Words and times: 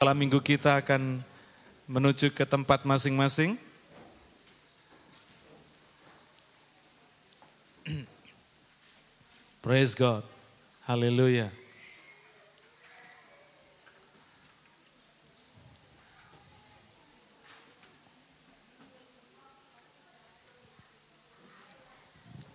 Malam 0.00 0.16
minggu 0.16 0.40
kita 0.40 0.80
akan 0.80 1.20
menuju 1.84 2.32
ke 2.32 2.48
tempat 2.48 2.88
masing-masing. 2.88 3.52
Praise 9.60 9.92
God. 9.92 10.24
Haleluya. 10.88 11.52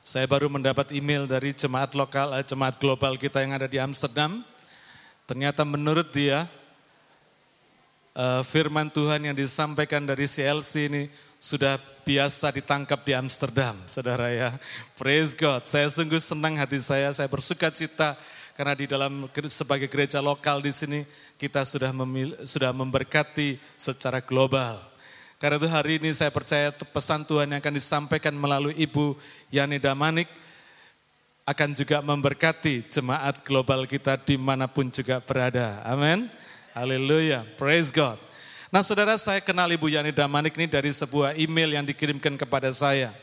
Saya 0.01 0.25
baru 0.25 0.49
mendapat 0.49 0.89
email 0.97 1.29
dari 1.29 1.53
jemaat 1.53 1.93
lokal, 1.93 2.33
eh, 2.33 2.41
jemaat 2.41 2.81
global 2.81 3.13
kita 3.21 3.45
yang 3.45 3.53
ada 3.53 3.69
di 3.69 3.77
Amsterdam. 3.77 4.41
Ternyata 5.29 5.61
menurut 5.61 6.09
dia, 6.09 6.49
eh, 8.15 8.41
firman 8.47 8.87
Tuhan 8.87 9.27
yang 9.27 9.35
disampaikan 9.35 10.07
dari 10.07 10.25
CLC 10.25 10.87
ini 10.87 11.03
sudah 11.35 11.77
biasa 12.07 12.49
ditangkap 12.55 13.03
di 13.03 13.13
Amsterdam, 13.13 13.77
saudara 13.85 14.31
ya. 14.31 14.49
Praise 14.95 15.35
God. 15.37 15.67
Saya 15.67 15.85
sungguh 15.91 16.17
senang 16.17 16.57
hati 16.57 16.79
saya, 16.81 17.11
saya 17.11 17.27
bersuka 17.27 17.69
cita 17.69 18.17
karena 18.55 18.73
di 18.73 18.87
dalam 18.87 19.27
sebagai 19.51 19.91
gereja 19.91 20.23
lokal 20.23 20.63
di 20.63 20.71
sini 20.71 21.03
kita 21.35 21.67
sudah 21.67 21.91
memil, 21.91 22.33
sudah 22.47 22.71
memberkati 22.71 23.59
secara 23.75 24.23
global. 24.23 24.79
Karena 25.35 25.59
itu 25.59 25.67
hari 25.67 25.99
ini 25.99 26.09
saya 26.15 26.31
percaya 26.31 26.71
pesan 26.71 27.27
Tuhan 27.27 27.51
yang 27.51 27.59
akan 27.59 27.75
disampaikan 27.75 28.31
melalui 28.31 28.73
Ibu 28.79 29.19
Yani 29.51 29.77
Damanik 29.83 30.31
akan 31.45 31.77
juga 31.77 32.01
memberkati 32.01 32.87
jemaat 32.89 33.43
global 33.45 33.85
kita 33.85 34.17
di 34.17 34.39
mana 34.39 34.65
pun 34.65 34.89
juga 34.89 35.21
berada. 35.21 35.83
Amin. 35.85 36.25
Haleluya. 36.75 37.47
Praise 37.55 37.87
God. 37.87 38.19
Nah 38.67 38.83
saudara 38.83 39.15
saya 39.15 39.39
kenal 39.39 39.63
Ibu 39.71 39.87
Yani 39.87 40.11
Damanik 40.11 40.59
ini 40.59 40.67
dari 40.67 40.91
sebuah 40.91 41.31
email 41.39 41.71
yang 41.71 41.87
dikirimkan 41.87 42.35
kepada 42.35 42.67
saya. 42.75 43.15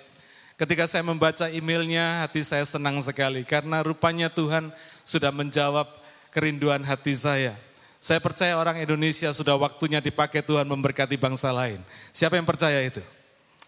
Ketika 0.56 0.89
saya 0.89 1.05
membaca 1.05 1.53
emailnya 1.53 2.25
hati 2.25 2.41
saya 2.41 2.64
senang 2.64 2.97
sekali 3.05 3.44
karena 3.44 3.84
rupanya 3.84 4.33
Tuhan 4.33 4.72
sudah 5.05 5.28
menjawab 5.28 5.84
kerinduan 6.33 6.81
hati 6.81 7.12
saya. 7.12 7.53
Saya 8.00 8.25
percaya 8.25 8.56
orang 8.56 8.81
Indonesia 8.81 9.28
sudah 9.36 9.61
waktunya 9.61 10.00
dipakai 10.00 10.41
Tuhan 10.41 10.64
memberkati 10.64 11.20
bangsa 11.20 11.53
lain. 11.53 11.77
Siapa 12.09 12.41
yang 12.41 12.48
percaya 12.48 12.81
itu? 12.81 13.05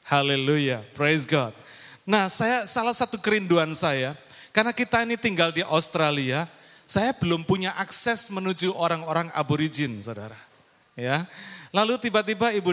Haleluya, 0.09 0.81
praise 0.97 1.29
God. 1.29 1.53
Nah, 2.09 2.33
saya 2.33 2.65
salah 2.65 2.97
satu 2.97 3.21
kerinduan 3.21 3.77
saya 3.77 4.17
karena 4.49 4.73
kita 4.73 5.05
ini 5.05 5.21
tinggal 5.21 5.53
di 5.53 5.61
Australia, 5.61 6.49
saya 6.85 7.17
belum 7.17 7.49
punya 7.49 7.73
akses 7.81 8.29
menuju 8.29 8.77
orang-orang 8.77 9.33
aborigin, 9.33 10.01
Saudara. 10.05 10.37
Ya. 10.95 11.27
Lalu 11.75 11.99
tiba-tiba 11.99 12.55
Ibu 12.55 12.71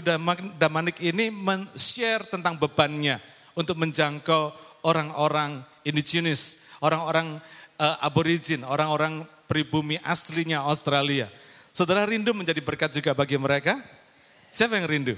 Damanik 0.60 1.02
ini 1.02 1.32
men-share 1.32 2.22
tentang 2.28 2.54
bebannya 2.54 3.18
untuk 3.58 3.74
menjangkau 3.80 4.54
orang-orang 4.86 5.58
indigenous, 5.82 6.70
orang-orang 6.78 7.42
uh, 7.82 7.96
aborigin, 8.06 8.62
orang-orang 8.62 9.26
pribumi 9.50 9.98
aslinya 10.06 10.62
Australia. 10.62 11.26
Saudara 11.74 12.06
rindu 12.06 12.30
menjadi 12.36 12.60
berkat 12.62 12.94
juga 12.94 13.16
bagi 13.16 13.34
mereka? 13.40 13.80
Siapa 14.52 14.76
yang 14.76 14.86
rindu? 14.86 15.16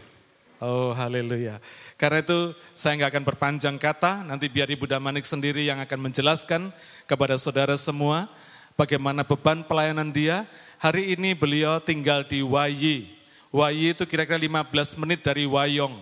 Oh 0.62 0.95
haleluya. 0.95 1.58
Karena 1.98 2.23
itu 2.23 2.55
saya 2.73 2.97
nggak 2.97 3.11
akan 3.11 3.25
berpanjang 3.27 3.77
kata, 3.77 4.25
nanti 4.25 4.47
biar 4.48 4.70
Ibu 4.70 4.86
Damanik 4.86 5.27
sendiri 5.27 5.67
yang 5.67 5.83
akan 5.83 6.08
menjelaskan 6.08 6.70
kepada 7.05 7.36
saudara 7.36 7.75
semua 7.77 8.31
bagaimana 8.75 9.27
beban 9.27 9.62
pelayanan 9.67 10.11
dia. 10.11 10.47
Hari 10.78 11.17
ini 11.17 11.33
beliau 11.33 11.80
tinggal 11.80 12.27
di 12.28 12.44
Wayi. 12.44 13.08
Wayi 13.48 13.97
itu 13.97 14.05
kira-kira 14.05 14.36
15 14.36 15.00
menit 15.00 15.25
dari 15.25 15.48
Wayong. 15.48 15.97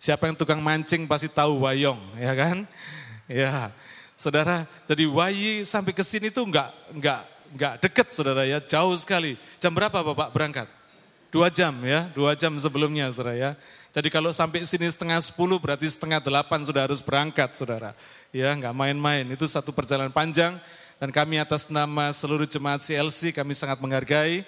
Siapa 0.00 0.30
yang 0.30 0.36
tukang 0.38 0.62
mancing 0.64 1.04
pasti 1.04 1.28
tahu 1.28 1.62
Wayong, 1.62 2.00
ya 2.18 2.34
kan? 2.34 2.58
Ya, 3.24 3.72
saudara, 4.20 4.68
jadi 4.84 5.08
Wayi 5.08 5.64
sampai 5.64 5.96
ke 5.96 6.04
sini 6.04 6.28
tuh 6.28 6.44
nggak 6.44 6.68
nggak 6.92 7.20
Enggak 7.54 7.86
dekat 7.86 8.10
saudara 8.10 8.42
ya, 8.42 8.58
jauh 8.58 8.98
sekali. 8.98 9.38
Jam 9.62 9.70
berapa 9.70 9.94
Bapak 9.94 10.34
berangkat? 10.34 10.66
Dua 11.30 11.46
jam 11.46 11.70
ya, 11.86 12.10
dua 12.10 12.34
jam 12.34 12.50
sebelumnya 12.58 13.06
saudara 13.14 13.38
ya. 13.38 13.50
Jadi 13.94 14.10
kalau 14.10 14.34
sampai 14.34 14.66
sini 14.66 14.90
setengah 14.90 15.22
sepuluh 15.22 15.62
berarti 15.62 15.86
setengah 15.86 16.18
delapan 16.18 16.66
sudah 16.66 16.82
harus 16.90 16.98
berangkat 16.98 17.54
saudara. 17.54 17.94
Ya 18.34 18.50
enggak 18.50 18.74
main-main, 18.74 19.22
itu 19.30 19.46
satu 19.46 19.70
perjalanan 19.70 20.10
panjang. 20.10 20.58
Dan 21.04 21.12
kami 21.12 21.36
atas 21.36 21.68
nama 21.68 22.08
seluruh 22.16 22.48
jemaat 22.48 22.80
CLC 22.80 23.36
kami 23.36 23.52
sangat 23.52 23.76
menghargai 23.76 24.40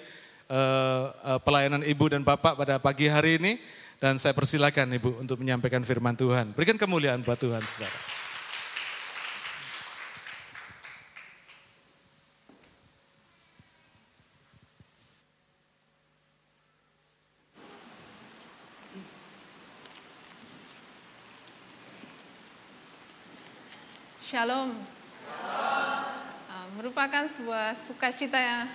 uh, 0.49 1.13
uh, 1.21 1.37
pelayanan 1.45 1.85
Ibu 1.85 2.09
dan 2.09 2.25
Bapak 2.25 2.57
pada 2.57 2.81
pagi 2.81 3.05
hari 3.05 3.37
ini. 3.37 3.61
Dan 4.01 4.17
saya 4.17 4.33
persilakan 4.33 4.89
Ibu 4.97 5.21
untuk 5.21 5.37
menyampaikan 5.37 5.85
firman 5.85 6.17
Tuhan. 6.17 6.57
Berikan 6.57 6.73
kemuliaan 6.73 7.21
buat 7.21 7.37
Tuhan 7.37 7.61
saudara. 7.61 7.93
Shalom. 24.25 24.96
Merupakan 26.77 27.25
sebuah 27.25 27.73
sukacita 27.89 28.37
yang, 28.37 28.69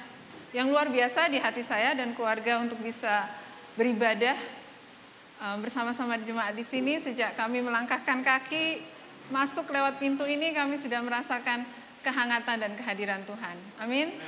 yang 0.50 0.66
luar 0.74 0.90
biasa 0.90 1.30
di 1.30 1.38
hati 1.38 1.62
saya 1.62 1.94
dan 1.94 2.10
keluarga 2.18 2.58
untuk 2.58 2.82
bisa 2.82 3.30
beribadah 3.78 4.34
uh, 5.38 5.54
bersama-sama 5.62 6.18
di 6.18 6.26
jemaat 6.26 6.50
di 6.50 6.66
sini. 6.66 6.98
Sejak 6.98 7.38
kami 7.38 7.62
melangkahkan 7.62 8.26
kaki 8.26 8.82
masuk 9.30 9.70
lewat 9.70 10.02
pintu 10.02 10.26
ini, 10.26 10.50
kami 10.50 10.82
sudah 10.82 10.98
merasakan 10.98 11.62
kehangatan 12.02 12.66
dan 12.66 12.72
kehadiran 12.74 13.22
Tuhan. 13.22 13.54
Amin. 13.78 14.18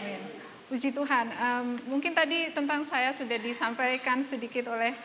Amin. 0.00 0.20
Puji 0.72 0.88
Tuhan. 0.96 1.28
Um, 1.36 1.66
mungkin 1.92 2.16
tadi 2.16 2.56
tentang 2.56 2.88
saya 2.88 3.12
sudah 3.12 3.36
disampaikan 3.36 4.24
sedikit 4.24 4.72
oleh 4.72 4.96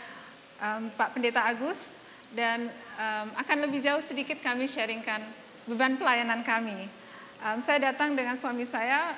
um, 0.63 0.87
Pak 0.95 1.19
Pendeta 1.19 1.51
Agus 1.51 1.83
dan 2.31 2.71
um, 2.95 3.27
akan 3.43 3.67
lebih 3.67 3.83
jauh 3.83 3.99
sedikit 3.99 4.39
kami 4.39 4.71
sharingkan 4.71 5.19
beban 5.67 5.99
pelayanan 5.99 6.39
kami. 6.47 7.03
Um, 7.44 7.59
saya 7.59 7.91
datang 7.91 8.16
dengan 8.16 8.40
suami 8.40 8.63
saya, 8.63 9.12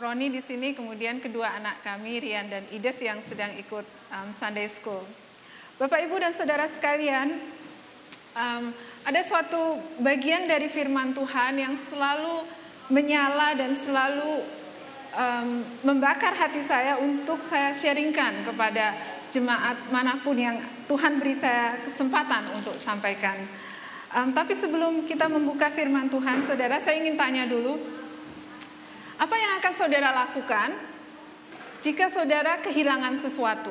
Roni 0.00 0.32
di 0.32 0.40
sini, 0.40 0.72
kemudian 0.72 1.20
kedua 1.20 1.60
anak 1.60 1.84
kami, 1.84 2.24
Rian 2.24 2.48
dan 2.48 2.64
Ides 2.72 2.96
yang 3.04 3.20
sedang 3.28 3.52
ikut 3.60 3.84
um, 4.08 4.28
Sunday 4.40 4.72
School. 4.72 5.04
Bapak, 5.76 6.00
Ibu, 6.08 6.16
dan 6.16 6.32
Saudara 6.32 6.64
sekalian, 6.72 7.36
um, 8.32 8.72
ada 9.04 9.20
suatu 9.24 9.76
bagian 10.00 10.48
dari 10.48 10.72
firman 10.72 11.12
Tuhan 11.12 11.56
yang 11.60 11.76
selalu 11.88 12.48
menyala 12.88 13.52
dan 13.56 13.76
selalu 13.76 14.44
um, 15.14 15.48
membakar 15.84 16.32
hati 16.34 16.64
saya 16.64 16.96
untuk 16.96 17.40
saya 17.46 17.76
sharingkan 17.76 18.44
kepada 18.48 18.96
jemaat 19.30 19.78
mana 19.94 20.18
pun 20.20 20.34
yang 20.34 20.58
Tuhan 20.90 21.22
beri 21.22 21.38
saya 21.38 21.78
kesempatan 21.86 22.50
untuk 22.58 22.74
sampaikan. 22.82 23.38
Um, 24.10 24.34
tapi 24.34 24.58
sebelum 24.58 25.06
kita 25.06 25.30
membuka 25.30 25.70
firman 25.70 26.10
Tuhan, 26.10 26.42
saudara, 26.42 26.82
saya 26.82 26.98
ingin 26.98 27.14
tanya 27.14 27.46
dulu, 27.46 27.78
apa 29.14 29.34
yang 29.38 29.62
akan 29.62 29.72
saudara 29.78 30.10
lakukan 30.10 30.74
jika 31.78 32.10
saudara 32.10 32.58
kehilangan 32.58 33.22
sesuatu? 33.22 33.70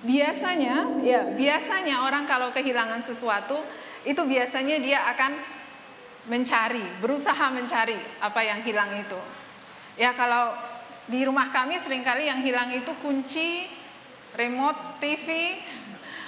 Biasanya, 0.00 1.04
ya 1.04 1.28
biasanya 1.36 2.08
orang 2.08 2.24
kalau 2.24 2.48
kehilangan 2.56 3.04
sesuatu 3.04 3.60
itu 4.08 4.20
biasanya 4.20 4.80
dia 4.80 5.04
akan 5.12 5.32
mencari, 6.32 6.84
berusaha 7.04 7.52
mencari 7.52 7.96
apa 8.24 8.40
yang 8.48 8.64
hilang 8.64 8.96
itu. 8.96 9.20
Ya 10.00 10.16
kalau 10.16 10.56
di 11.04 11.20
rumah 11.20 11.52
kami 11.52 11.76
sering 11.84 12.00
kali 12.00 12.32
yang 12.32 12.40
hilang 12.40 12.72
itu 12.72 12.92
kunci, 13.04 13.68
remote 14.40 15.00
TV, 15.04 15.60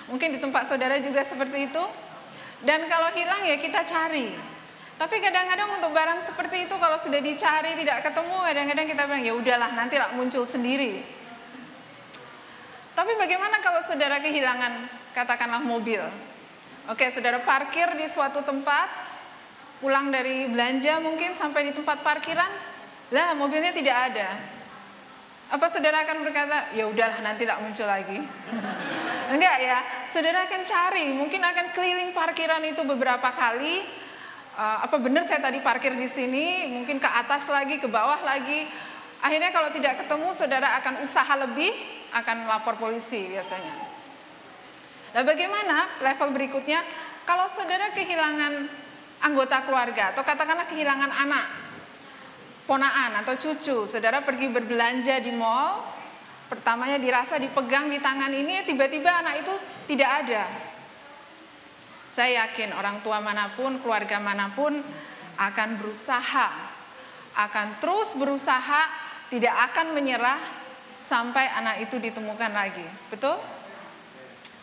Mungkin 0.07 0.35
di 0.35 0.39
tempat 0.39 0.71
saudara 0.71 0.99
juga 1.03 1.27
seperti 1.27 1.71
itu. 1.71 1.85
Dan 2.63 2.87
kalau 2.89 3.13
hilang 3.13 3.43
ya 3.45 3.59
kita 3.59 3.85
cari. 3.85 4.33
Tapi 4.97 5.17
kadang-kadang 5.21 5.77
untuk 5.77 5.93
barang 5.93 6.25
seperti 6.25 6.65
itu 6.65 6.75
kalau 6.81 6.97
sudah 7.05 7.21
dicari 7.21 7.77
tidak 7.77 8.01
ketemu, 8.01 8.39
kadang-kadang 8.49 8.87
kita 8.89 9.03
bilang 9.05 9.23
ya 9.29 9.33
udahlah 9.37 9.71
nanti 9.77 10.01
lah 10.01 10.09
muncul 10.17 10.49
sendiri. 10.49 11.05
Tapi 12.97 13.13
bagaimana 13.21 13.61
kalau 13.61 13.85
saudara 13.85 14.17
kehilangan 14.25 14.89
katakanlah 15.13 15.61
mobil? 15.61 16.01
Oke, 16.89 17.13
saudara 17.13 17.45
parkir 17.45 17.93
di 17.93 18.09
suatu 18.09 18.41
tempat, 18.41 18.89
pulang 19.85 20.09
dari 20.09 20.49
belanja 20.49 20.97
mungkin 21.05 21.37
sampai 21.37 21.69
di 21.69 21.73
tempat 21.77 22.01
parkiran, 22.01 22.49
lah 23.13 23.37
mobilnya 23.37 23.77
tidak 23.77 23.97
ada. 24.13 24.56
Apa 25.47 25.71
saudara 25.71 26.03
akan 26.03 26.27
berkata, 26.27 26.75
ya 26.75 26.91
udahlah 26.91 27.23
nanti 27.23 27.47
tak 27.47 27.63
muncul 27.63 27.87
lagi. 27.87 28.19
Enggak 29.35 29.57
ya, 29.63 29.79
saudara 30.11 30.43
akan 30.47 30.63
cari, 30.67 31.07
mungkin 31.15 31.39
akan 31.39 31.71
keliling 31.71 32.11
parkiran 32.11 32.63
itu 32.67 32.83
beberapa 32.83 33.31
kali. 33.31 33.87
Uh, 34.57 34.79
apa 34.89 34.97
benar 34.99 35.23
saya 35.29 35.39
tadi 35.39 35.63
parkir 35.63 35.95
di 35.95 36.09
sini, 36.11 36.67
mungkin 36.75 36.99
ke 36.99 37.07
atas 37.07 37.47
lagi, 37.47 37.79
ke 37.79 37.87
bawah 37.87 38.27
lagi. 38.27 38.67
Akhirnya 39.23 39.55
kalau 39.55 39.71
tidak 39.71 40.03
ketemu 40.03 40.29
saudara 40.35 40.83
akan 40.83 41.07
usaha 41.07 41.35
lebih, 41.39 41.71
akan 42.11 42.37
lapor 42.51 42.75
polisi 42.81 43.31
biasanya. 43.31 43.75
Nah 45.15 45.23
bagaimana 45.23 46.03
level 46.03 46.35
berikutnya? 46.35 46.83
Kalau 47.27 47.51
saudara 47.55 47.91
kehilangan 47.95 48.53
anggota 49.23 49.67
keluarga 49.67 50.15
atau 50.15 50.23
katakanlah 50.23 50.67
kehilangan 50.71 51.11
anak, 51.11 51.66
ponaan 52.67 53.15
atau 53.23 53.39
cucu, 53.39 53.87
saudara 53.87 54.21
pergi 54.27 54.51
berbelanja 54.51 55.23
di 55.23 55.31
mall, 55.33 55.81
pertamanya 56.51 56.99
dirasa 56.99 57.39
dipegang 57.39 57.87
di 57.89 58.03
tangan 58.03 58.31
ini, 58.35 58.67
tiba-tiba 58.67 59.23
anak 59.23 59.47
itu 59.47 59.55
tidak 59.95 60.11
ada. 60.27 60.45
Saya 62.13 62.47
yakin 62.47 62.75
orang 62.75 63.01
tua 63.07 63.23
mana 63.23 63.55
pun, 63.55 63.79
keluarga 63.81 64.19
mana 64.19 64.51
pun 64.51 64.83
akan 65.39 65.69
berusaha, 65.79 66.49
akan 67.39 67.67
terus 67.79 68.17
berusaha 68.19 68.83
tidak 69.29 69.55
akan 69.71 69.93
menyerah 69.93 70.41
sampai 71.07 71.47
anak 71.55 71.87
itu 71.87 72.03
ditemukan 72.03 72.51
lagi. 72.51 72.87
Betul? 73.13 73.39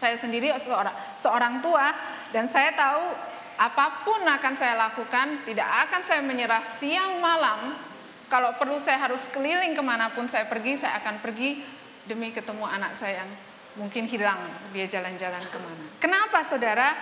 Saya 0.02 0.20
sendiri 0.20 0.52
seorang, 0.60 0.96
seorang 1.24 1.54
tua 1.64 1.88
dan 2.36 2.52
saya 2.52 2.76
tahu 2.76 3.06
apa 3.54 4.02
pun 4.02 4.20
akan 4.26 4.54
saya 4.58 4.74
lakukan, 4.76 5.46
tidak 5.46 5.70
akan 5.88 6.02
saya 6.02 6.22
menyerah 6.26 6.64
siang 6.82 7.22
malam. 7.22 7.93
Kalau 8.34 8.58
perlu 8.58 8.82
saya 8.82 8.98
harus 8.98 9.30
keliling 9.30 9.78
ke 9.78 9.84
mana 9.86 10.10
pun 10.10 10.26
saya 10.26 10.50
pergi, 10.50 10.82
saya 10.82 10.98
akan 11.06 11.22
pergi 11.22 11.62
demi 12.10 12.34
ketemu 12.34 12.66
anak 12.66 12.98
saya 12.98 13.22
yang 13.22 13.30
mungkin 13.78 14.10
hilang 14.10 14.42
dia 14.74 14.90
jalan-jalan 14.90 15.46
ke 15.54 15.58
mana. 15.62 15.86
Kenapa 16.02 16.42
saudara? 16.50 16.98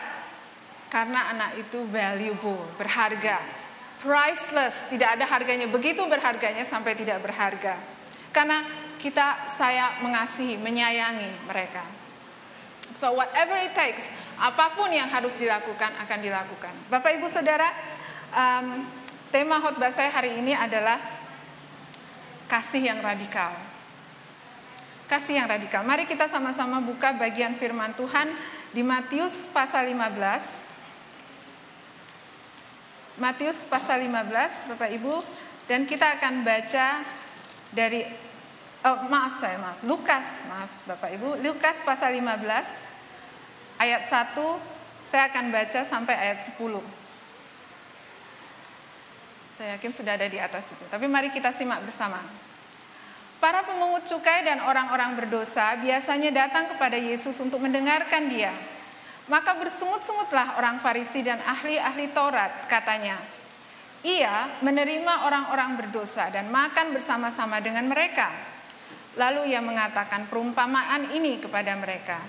Karena 0.92 1.32
anak 1.32 1.56
itu 1.56 1.88
valuable, 1.88 2.68
berharga 2.76 3.40
priceless, 4.02 4.90
tidak 4.90 5.16
ada 5.16 5.26
harganya. 5.30 5.70
Begitu 5.70 6.02
berharganya 6.10 6.66
sampai 6.66 6.98
tidak 6.98 7.22
berharga. 7.22 7.78
Karena 8.34 8.66
kita 8.98 9.56
saya 9.56 10.02
mengasihi, 10.02 10.58
menyayangi 10.58 11.46
mereka. 11.46 11.86
So 12.98 13.14
whatever 13.14 13.56
it 13.62 13.72
takes, 13.78 14.04
apa 14.42 14.74
pun 14.74 14.90
yang 14.90 15.08
harus 15.08 15.38
dilakukan 15.38 15.94
akan 16.02 16.20
dilakukan. 16.20 16.74
Bapak 16.90 17.18
Ibu 17.18 17.30
Saudara, 17.30 17.70
um, 18.34 18.86
tema 19.30 19.62
khotbah 19.62 19.94
saya 19.94 20.10
hari 20.12 20.38
ini 20.38 20.58
adalah 20.58 21.21
kasih 22.52 22.92
yang 22.92 23.00
radikal. 23.00 23.56
Kasih 25.08 25.40
yang 25.40 25.48
radikal. 25.48 25.88
Mari 25.88 26.04
kita 26.04 26.28
sama-sama 26.28 26.84
buka 26.84 27.16
bagian 27.16 27.56
firman 27.56 27.96
Tuhan 27.96 28.28
di 28.76 28.84
Matius 28.84 29.32
pasal 29.56 29.88
15 29.88 30.60
Matius 33.20 33.68
pasal 33.68 34.08
15 34.08 34.72
Bapak 34.76 34.92
Ibu 34.92 35.16
dan 35.68 35.84
kita 35.88 36.20
akan 36.20 36.44
baca 36.48 37.04
dari 37.72 38.04
oh, 38.84 38.98
maaf 39.08 39.40
saya 39.40 39.58
maaf. 39.60 39.80
Lukas 39.88 40.26
maaf 40.52 40.72
Bapak 40.88 41.12
Ibu. 41.16 41.36
Lukas 41.40 41.76
pasal 41.88 42.20
15 42.20 43.80
ayat 43.80 44.12
1 44.12 44.36
saya 45.08 45.32
akan 45.32 45.56
baca 45.56 45.88
sampai 45.88 46.16
ayat 46.20 46.52
10 46.52 47.01
saya 49.62 49.78
yakin 49.78 49.94
sudah 49.94 50.18
ada 50.18 50.26
di 50.26 50.42
atas 50.42 50.66
itu 50.66 50.86
tapi 50.90 51.06
mari 51.06 51.30
kita 51.30 51.54
simak 51.54 51.86
bersama 51.86 52.18
Para 53.42 53.66
pemungut 53.66 54.06
cukai 54.06 54.46
dan 54.46 54.62
orang-orang 54.62 55.18
berdosa 55.18 55.74
biasanya 55.82 56.30
datang 56.30 56.70
kepada 56.70 56.94
Yesus 56.94 57.34
untuk 57.42 57.58
mendengarkan 57.58 58.30
dia. 58.30 58.54
Maka 59.26 59.58
bersungut-sungutlah 59.58 60.62
orang 60.62 60.78
Farisi 60.78 61.26
dan 61.26 61.42
ahli-ahli 61.42 62.14
Taurat, 62.14 62.70
katanya. 62.70 63.18
Ia 64.06 64.62
menerima 64.62 65.26
orang-orang 65.26 65.74
berdosa 65.74 66.30
dan 66.30 66.54
makan 66.54 66.94
bersama-sama 66.94 67.58
dengan 67.66 67.90
mereka. 67.90 68.30
Lalu 69.18 69.58
ia 69.58 69.62
mengatakan 69.66 70.30
perumpamaan 70.30 71.10
ini 71.10 71.42
kepada 71.42 71.74
mereka. 71.74 72.22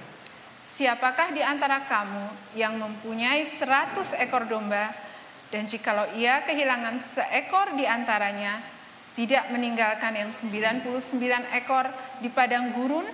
Siapakah 0.81 1.37
di 1.37 1.45
antara 1.45 1.85
kamu 1.85 2.57
yang 2.57 2.81
mempunyai 2.81 3.53
seratus 3.61 4.09
ekor 4.17 4.49
domba 4.49 5.12
dan 5.53 5.69
jikalau 5.69 6.09
ia 6.17 6.41
kehilangan 6.49 6.97
seekor 7.13 7.77
di 7.77 7.85
antaranya, 7.85 8.65
tidak 9.13 9.53
meninggalkan 9.53 10.17
yang 10.17 10.33
99 10.33 11.13
ekor 11.61 11.93
di 12.25 12.33
padang 12.33 12.73
gurun 12.73 13.05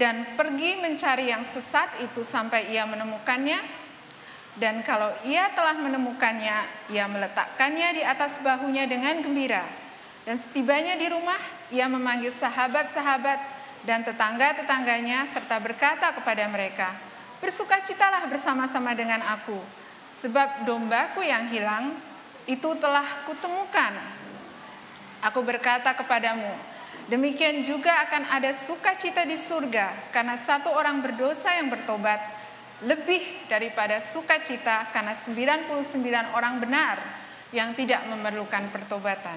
dan 0.00 0.32
pergi 0.32 0.80
mencari 0.80 1.28
yang 1.28 1.44
sesat 1.44 2.00
itu 2.00 2.24
sampai 2.24 2.72
ia 2.72 2.88
menemukannya. 2.88 3.84
Dan 4.54 4.80
kalau 4.86 5.10
ia 5.26 5.50
telah 5.52 5.76
menemukannya, 5.76 6.88
ia 6.88 7.04
meletakkannya 7.10 8.00
di 8.00 8.02
atas 8.06 8.38
bahunya 8.40 8.88
dengan 8.88 9.20
gembira. 9.20 9.66
Dan 10.24 10.40
setibanya 10.40 10.96
di 10.96 11.10
rumah, 11.10 11.36
ia 11.68 11.84
memanggil 11.84 12.32
sahabat-sahabat 12.38 13.38
dan 13.84 14.06
tetangga-tetangganya 14.06 15.28
serta 15.36 15.60
berkata 15.60 16.16
kepada 16.16 16.48
mereka, 16.48 16.96
Bersukacitalah 17.42 18.24
bersama-sama 18.30 18.96
dengan 18.96 19.20
aku, 19.20 19.58
sebab 20.24 20.64
dombaku 20.64 21.20
yang 21.20 21.52
hilang 21.52 21.92
itu 22.48 22.72
telah 22.80 23.28
kutemukan. 23.28 23.92
Aku 25.20 25.44
berkata 25.44 25.92
kepadamu, 25.92 26.48
Demikian 27.04 27.68
juga 27.68 28.00
akan 28.08 28.32
ada 28.32 28.56
sukacita 28.64 29.28
di 29.28 29.36
surga 29.36 30.08
karena 30.08 30.40
satu 30.40 30.72
orang 30.72 31.04
berdosa 31.04 31.52
yang 31.52 31.68
bertobat 31.68 32.16
lebih 32.80 33.44
daripada 33.44 34.00
sukacita 34.00 34.88
karena 34.88 35.12
99 35.12 35.68
orang 36.32 36.64
benar 36.64 36.96
yang 37.52 37.76
tidak 37.76 38.08
memerlukan 38.08 38.72
pertobatan. 38.72 39.36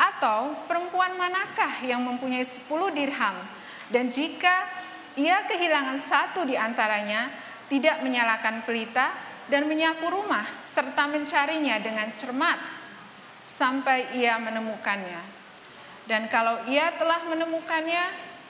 Atau 0.00 0.56
perempuan 0.64 1.12
manakah 1.20 1.84
yang 1.84 2.00
mempunyai 2.00 2.48
10 2.48 2.64
dirham 2.96 3.36
dan 3.92 4.08
jika 4.08 4.64
ia 5.12 5.44
kehilangan 5.44 6.08
satu 6.08 6.48
di 6.48 6.56
antaranya 6.56 7.28
tidak 7.68 8.00
menyalakan 8.00 8.64
pelita 8.64 9.12
dan 9.46 9.70
menyapu 9.70 10.10
rumah 10.10 10.44
serta 10.74 11.06
mencarinya 11.06 11.78
dengan 11.78 12.10
cermat 12.18 12.58
sampai 13.56 14.18
ia 14.18 14.36
menemukannya. 14.36 15.22
Dan 16.06 16.30
kalau 16.30 16.62
ia 16.70 16.94
telah 16.94 17.26
menemukannya, 17.26 18.04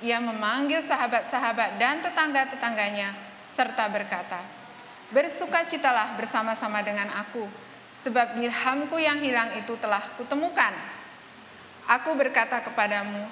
ia 0.04 0.20
memanggil 0.20 0.84
sahabat-sahabat 0.84 1.80
dan 1.80 2.04
tetangga-tetangganya 2.04 3.16
serta 3.56 3.88
berkata, 3.88 4.40
Bersukacitalah 5.06 6.18
bersama-sama 6.18 6.82
dengan 6.82 7.08
aku, 7.14 7.46
sebab 8.02 8.36
dirhamku 8.36 8.98
yang 8.98 9.22
hilang 9.22 9.54
itu 9.54 9.78
telah 9.78 10.02
kutemukan. 10.18 10.74
Aku 11.86 12.18
berkata 12.18 12.58
kepadamu, 12.66 13.30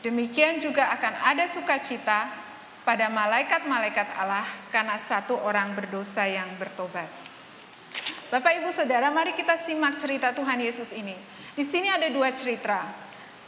demikian 0.00 0.64
juga 0.64 0.88
akan 0.96 1.14
ada 1.22 1.52
sukacita 1.52 2.32
pada 2.82 3.06
malaikat-malaikat 3.06 4.08
Allah 4.18 4.46
karena 4.74 4.98
satu 5.06 5.38
orang 5.38 5.74
berdosa 5.78 6.26
yang 6.26 6.50
bertobat. 6.58 7.06
Bapak 8.32 8.58
Ibu 8.58 8.72
Saudara, 8.72 9.12
mari 9.12 9.36
kita 9.36 9.60
simak 9.62 10.00
cerita 10.00 10.32
Tuhan 10.32 10.58
Yesus 10.58 10.90
ini. 10.96 11.14
Di 11.52 11.62
sini 11.68 11.92
ada 11.92 12.08
dua 12.08 12.32
cerita. 12.32 12.80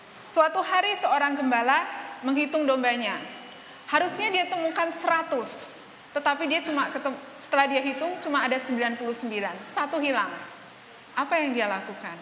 Suatu 0.05 0.61
hari 0.61 0.93
seorang 1.00 1.41
gembala 1.41 1.83
menghitung 2.21 2.69
dombanya. 2.69 3.17
Harusnya 3.88 4.29
dia 4.29 4.45
temukan 4.49 4.93
100, 4.93 6.12
tetapi 6.12 6.45
dia 6.49 6.61
cuma 6.61 6.88
ketemu, 6.93 7.17
setelah 7.41 7.67
dia 7.69 7.83
hitung 7.85 8.12
cuma 8.21 8.45
ada 8.45 8.61
99, 8.61 9.09
satu 9.73 9.97
hilang. 10.00 10.33
Apa 11.14 11.41
yang 11.41 11.57
dia 11.57 11.67
lakukan? 11.71 12.17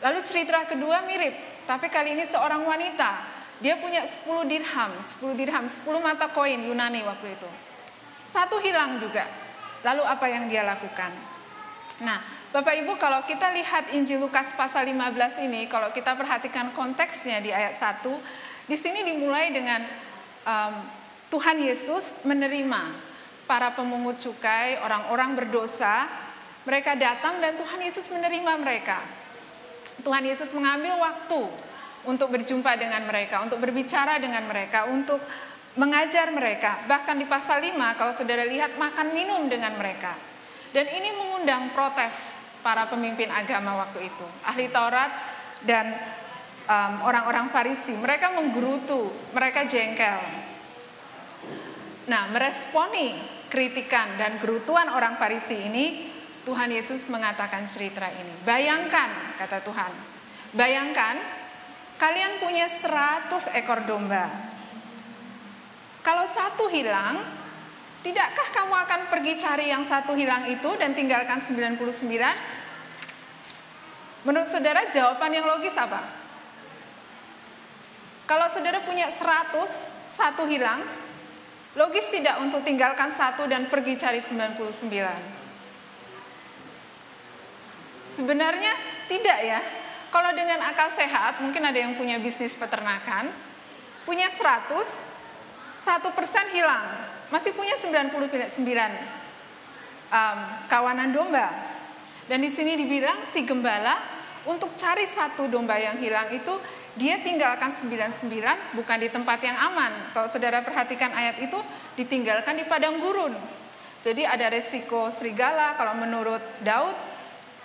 Lalu 0.00 0.18
cerita 0.24 0.62
kedua 0.66 1.02
mirip, 1.04 1.34
tapi 1.66 1.90
kali 1.90 2.14
ini 2.14 2.24
seorang 2.30 2.62
wanita. 2.62 3.39
Dia 3.60 3.76
punya 3.76 4.08
10 4.08 4.48
dirham, 4.48 4.92
10 5.20 5.36
dirham, 5.36 5.64
10 5.68 5.84
mata 6.00 6.32
koin 6.32 6.64
Yunani 6.64 7.04
waktu 7.04 7.36
itu. 7.36 7.48
Satu 8.32 8.56
hilang 8.56 8.96
juga. 8.96 9.28
Lalu 9.84 10.02
apa 10.04 10.26
yang 10.32 10.48
dia 10.48 10.64
lakukan? 10.64 11.12
Nah, 12.00 12.20
Bapak 12.50 12.74
Ibu 12.80 12.96
kalau 12.96 13.20
kita 13.28 13.52
lihat 13.52 13.92
Injil 13.92 14.16
Lukas 14.18 14.48
pasal 14.56 14.88
15 14.88 15.44
ini, 15.44 15.68
kalau 15.68 15.92
kita 15.92 16.16
perhatikan 16.16 16.72
konteksnya 16.72 17.44
di 17.44 17.52
ayat 17.52 17.76
1, 17.76 18.00
di 18.66 18.76
sini 18.80 19.04
dimulai 19.04 19.52
dengan 19.52 19.84
um, 20.48 20.74
Tuhan 21.28 21.60
Yesus 21.60 22.24
menerima 22.24 22.80
para 23.44 23.76
pemungut 23.76 24.16
cukai, 24.18 24.80
orang-orang 24.80 25.36
berdosa, 25.36 26.08
mereka 26.64 26.96
datang 26.96 27.38
dan 27.44 27.60
Tuhan 27.60 27.80
Yesus 27.82 28.08
menerima 28.08 28.52
mereka. 28.56 28.98
Tuhan 30.00 30.24
Yesus 30.24 30.48
mengambil 30.56 30.96
waktu 30.96 31.69
untuk 32.08 32.32
berjumpa 32.32 32.76
dengan 32.80 33.04
mereka, 33.04 33.44
untuk 33.44 33.60
berbicara 33.60 34.16
dengan 34.16 34.46
mereka, 34.48 34.88
untuk 34.88 35.20
mengajar 35.76 36.32
mereka. 36.32 36.82
Bahkan 36.88 37.16
di 37.20 37.26
pasal 37.28 37.60
5 37.62 37.98
kalau 37.98 38.12
saudara 38.16 38.42
lihat 38.48 38.74
makan 38.80 39.12
minum 39.12 39.46
dengan 39.46 39.76
mereka. 39.76 40.16
Dan 40.70 40.86
ini 40.86 41.10
mengundang 41.18 41.74
protes 41.74 42.38
para 42.62 42.86
pemimpin 42.86 43.26
agama 43.32 43.82
waktu 43.82 44.06
itu, 44.06 44.26
ahli 44.46 44.70
Taurat 44.70 45.10
dan 45.66 45.90
orang-orang 47.02 47.50
um, 47.50 47.52
Farisi. 47.52 47.94
Mereka 47.98 48.30
menggerutu, 48.30 49.10
mereka 49.34 49.66
jengkel. 49.66 50.20
Nah, 52.06 52.30
meresponi 52.30 53.18
kritikan 53.50 54.14
dan 54.14 54.38
gerutuan 54.38 54.86
orang 54.94 55.18
Farisi 55.18 55.58
ini, 55.58 56.06
Tuhan 56.46 56.70
Yesus 56.70 57.10
mengatakan 57.10 57.66
cerita 57.66 58.06
ini. 58.06 58.46
Bayangkan, 58.46 59.34
kata 59.42 59.58
Tuhan, 59.66 59.92
bayangkan 60.54 61.39
kalian 62.00 62.40
punya 62.40 62.64
100 62.80 63.28
ekor 63.60 63.84
domba. 63.84 64.24
Kalau 66.00 66.24
satu 66.32 66.72
hilang, 66.72 67.20
tidakkah 68.00 68.48
kamu 68.56 68.72
akan 68.88 69.00
pergi 69.12 69.36
cari 69.36 69.68
yang 69.68 69.84
satu 69.84 70.16
hilang 70.16 70.48
itu 70.48 70.72
dan 70.80 70.96
tinggalkan 70.96 71.44
99? 71.44 71.76
Menurut 74.24 74.48
saudara 74.48 74.88
jawaban 74.88 75.28
yang 75.28 75.44
logis 75.44 75.76
apa? 75.76 76.00
Kalau 78.24 78.48
saudara 78.48 78.80
punya 78.80 79.12
100, 79.12 79.68
satu 80.16 80.48
hilang, 80.48 80.80
logis 81.76 82.08
tidak 82.08 82.40
untuk 82.40 82.64
tinggalkan 82.64 83.12
satu 83.12 83.44
dan 83.44 83.68
pergi 83.68 84.00
cari 84.00 84.24
99? 84.24 84.56
Sebenarnya 88.16 88.72
tidak 89.04 89.38
ya. 89.44 89.60
Kalau 90.10 90.30
dengan 90.34 90.58
akal 90.66 90.90
sehat, 90.90 91.38
mungkin 91.38 91.62
ada 91.62 91.78
yang 91.78 91.94
punya 91.94 92.18
bisnis 92.18 92.58
peternakan, 92.58 93.30
punya 94.02 94.26
100, 94.26 94.66
satu 95.78 96.10
persen 96.10 96.50
hilang, 96.50 96.82
masih 97.30 97.54
punya 97.54 97.78
99 97.78 98.50
um, 100.10 100.38
kawanan 100.66 101.14
domba. 101.14 101.46
Dan 102.26 102.42
di 102.42 102.50
sini 102.50 102.74
dibilang 102.74 103.22
si 103.30 103.46
gembala 103.46 103.94
untuk 104.46 104.74
cari 104.74 105.06
satu 105.14 105.46
domba 105.46 105.78
yang 105.78 105.98
hilang 106.02 106.30
itu 106.34 106.58
dia 106.98 107.22
tinggalkan 107.22 107.70
99 107.86 108.74
bukan 108.74 108.98
di 108.98 109.08
tempat 109.14 109.38
yang 109.46 109.54
aman. 109.70 110.10
Kalau 110.10 110.26
saudara 110.26 110.58
perhatikan 110.62 111.14
ayat 111.14 111.38
itu 111.38 111.58
ditinggalkan 111.94 112.58
di 112.58 112.66
padang 112.66 112.98
gurun. 112.98 113.34
Jadi 114.00 114.26
ada 114.26 114.50
resiko 114.50 115.12
serigala 115.12 115.78
kalau 115.78 115.94
menurut 115.94 116.40
Daud 116.64 117.09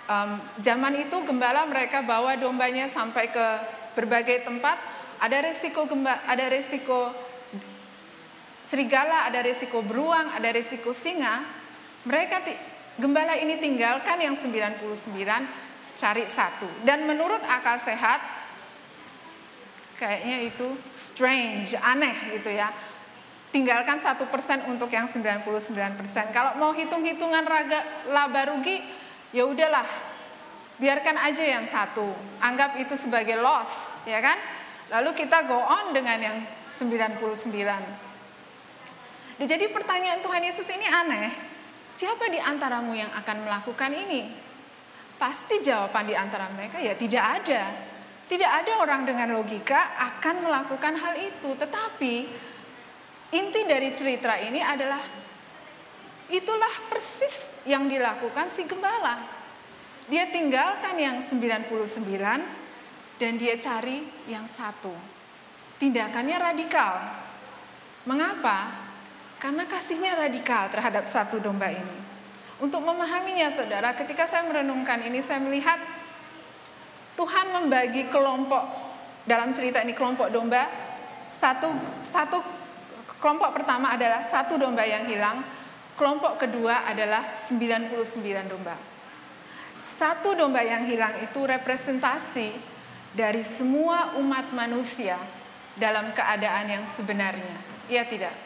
Um, 0.06 0.38
zaman 0.62 1.02
itu 1.02 1.18
gembala 1.26 1.66
mereka 1.66 1.98
bawa 2.06 2.38
dombanya 2.38 2.86
sampai 2.86 3.26
ke 3.26 3.46
berbagai 3.98 4.46
tempat. 4.46 4.78
Ada 5.18 5.42
resiko 5.42 5.88
gemba, 5.88 6.22
ada 6.28 6.46
resiko 6.46 7.10
serigala, 8.70 9.26
ada 9.26 9.42
resiko 9.42 9.82
beruang, 9.82 10.30
ada 10.30 10.52
resiko 10.52 10.94
singa. 10.94 11.42
Mereka 12.06 12.44
gembala 13.02 13.34
ini 13.34 13.58
tinggalkan 13.58 14.20
yang 14.22 14.38
99 14.38 14.78
cari 15.96 16.24
satu. 16.30 16.68
Dan 16.84 17.08
menurut 17.08 17.40
akal 17.42 17.80
sehat 17.82 18.20
kayaknya 19.96 20.52
itu 20.52 20.68
strange, 20.94 21.74
aneh 21.80 22.36
gitu 22.36 22.52
ya. 22.52 22.70
Tinggalkan 23.50 24.04
satu 24.04 24.28
persen 24.28 24.60
untuk 24.68 24.92
yang 24.92 25.08
99 25.08 25.42
persen. 25.96 26.24
Kalau 26.30 26.60
mau 26.60 26.76
hitung-hitungan 26.76 27.42
raga 27.42 27.80
laba 28.12 28.52
rugi, 28.52 28.84
ya 29.36 29.44
udahlah 29.44 29.84
biarkan 30.80 31.20
aja 31.20 31.44
yang 31.44 31.68
satu. 31.68 32.08
Anggap 32.40 32.80
itu 32.80 32.96
sebagai 32.96 33.36
loss 33.36 33.92
ya 34.08 34.24
kan? 34.24 34.40
Lalu 34.88 35.12
kita 35.12 35.44
go 35.44 35.60
on 35.60 35.92
dengan 35.92 36.16
yang 36.16 36.36
99 36.72 38.06
jadi 39.44 39.68
pertanyaan 39.68 40.24
Tuhan 40.24 40.40
Yesus 40.40 40.64
ini 40.72 40.88
aneh. 40.88 41.28
Siapa 41.92 42.32
di 42.32 42.40
antaramu 42.40 42.96
yang 42.96 43.12
akan 43.12 43.44
melakukan 43.44 43.92
ini? 43.92 44.32
Pasti 45.20 45.60
jawaban 45.60 46.08
di 46.08 46.16
antara 46.16 46.48
mereka 46.56 46.80
ya 46.80 46.96
tidak 46.96 47.44
ada. 47.44 47.62
Tidak 48.26 48.48
ada 48.48 48.72
orang 48.80 49.04
dengan 49.04 49.36
logika 49.36 49.92
akan 50.16 50.48
melakukan 50.48 50.96
hal 50.96 51.14
itu. 51.20 51.52
Tetapi 51.52 52.14
inti 53.36 53.60
dari 53.68 53.92
cerita 53.92 54.40
ini 54.40 54.64
adalah 54.64 55.04
itulah 56.30 56.74
persis 56.90 57.50
yang 57.66 57.86
dilakukan 57.90 58.50
si 58.50 58.66
gembala. 58.66 59.18
Dia 60.06 60.30
tinggalkan 60.30 60.94
yang 60.98 61.26
99 61.26 61.66
dan 63.18 63.32
dia 63.38 63.54
cari 63.58 64.06
yang 64.30 64.46
satu. 64.46 64.94
Tindakannya 65.82 66.38
radikal. 66.38 66.94
Mengapa? 68.06 68.86
Karena 69.42 69.66
kasihnya 69.66 70.14
radikal 70.14 70.70
terhadap 70.70 71.10
satu 71.10 71.42
domba 71.42 71.68
ini. 71.74 71.98
Untuk 72.56 72.80
memahaminya 72.80 73.52
saudara, 73.52 73.92
ketika 73.92 74.24
saya 74.30 74.46
merenungkan 74.48 75.02
ini 75.04 75.20
saya 75.20 75.42
melihat 75.42 75.76
Tuhan 77.18 77.52
membagi 77.52 78.08
kelompok 78.08 78.64
dalam 79.26 79.50
cerita 79.52 79.82
ini 79.82 79.92
kelompok 79.92 80.30
domba 80.30 80.70
satu 81.26 81.74
satu 82.06 82.38
kelompok 83.18 83.58
pertama 83.60 83.90
adalah 83.92 84.22
satu 84.30 84.54
domba 84.54 84.86
yang 84.86 85.04
hilang 85.10 85.42
Kelompok 85.96 86.36
kedua 86.44 86.84
adalah 86.84 87.40
99 87.48 88.52
domba. 88.52 88.76
Satu 89.96 90.36
domba 90.36 90.60
yang 90.60 90.84
hilang 90.84 91.24
itu 91.24 91.40
representasi 91.40 92.52
dari 93.16 93.40
semua 93.40 94.12
umat 94.20 94.52
manusia 94.52 95.16
dalam 95.72 96.12
keadaan 96.12 96.68
yang 96.68 96.84
sebenarnya. 97.00 97.56
Iya 97.88 98.04
tidak? 98.04 98.36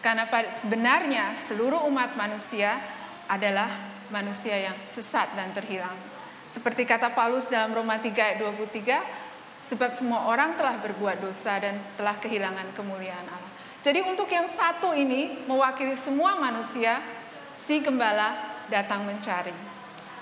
Karena 0.00 0.24
sebenarnya 0.64 1.36
seluruh 1.44 1.84
umat 1.92 2.16
manusia 2.16 2.80
adalah 3.28 3.68
manusia 4.08 4.56
yang 4.56 4.76
sesat 4.88 5.28
dan 5.36 5.52
terhilang. 5.52 5.94
Seperti 6.56 6.88
kata 6.88 7.12
Paulus 7.12 7.48
dalam 7.52 7.76
Roma 7.76 8.00
3 8.00 8.12
ayat 8.12 8.38
23, 8.40 9.72
sebab 9.72 9.92
semua 9.92 10.28
orang 10.28 10.56
telah 10.56 10.80
berbuat 10.80 11.20
dosa 11.20 11.56
dan 11.60 11.76
telah 12.00 12.16
kehilangan 12.16 12.72
kemuliaan 12.76 13.28
Allah. 13.28 13.51
Jadi 13.82 13.98
untuk 14.06 14.30
yang 14.30 14.46
satu 14.46 14.94
ini 14.94 15.42
mewakili 15.50 15.98
semua 15.98 16.38
manusia, 16.38 17.02
si 17.58 17.82
gembala 17.82 18.62
datang 18.70 19.02
mencari. 19.02 19.50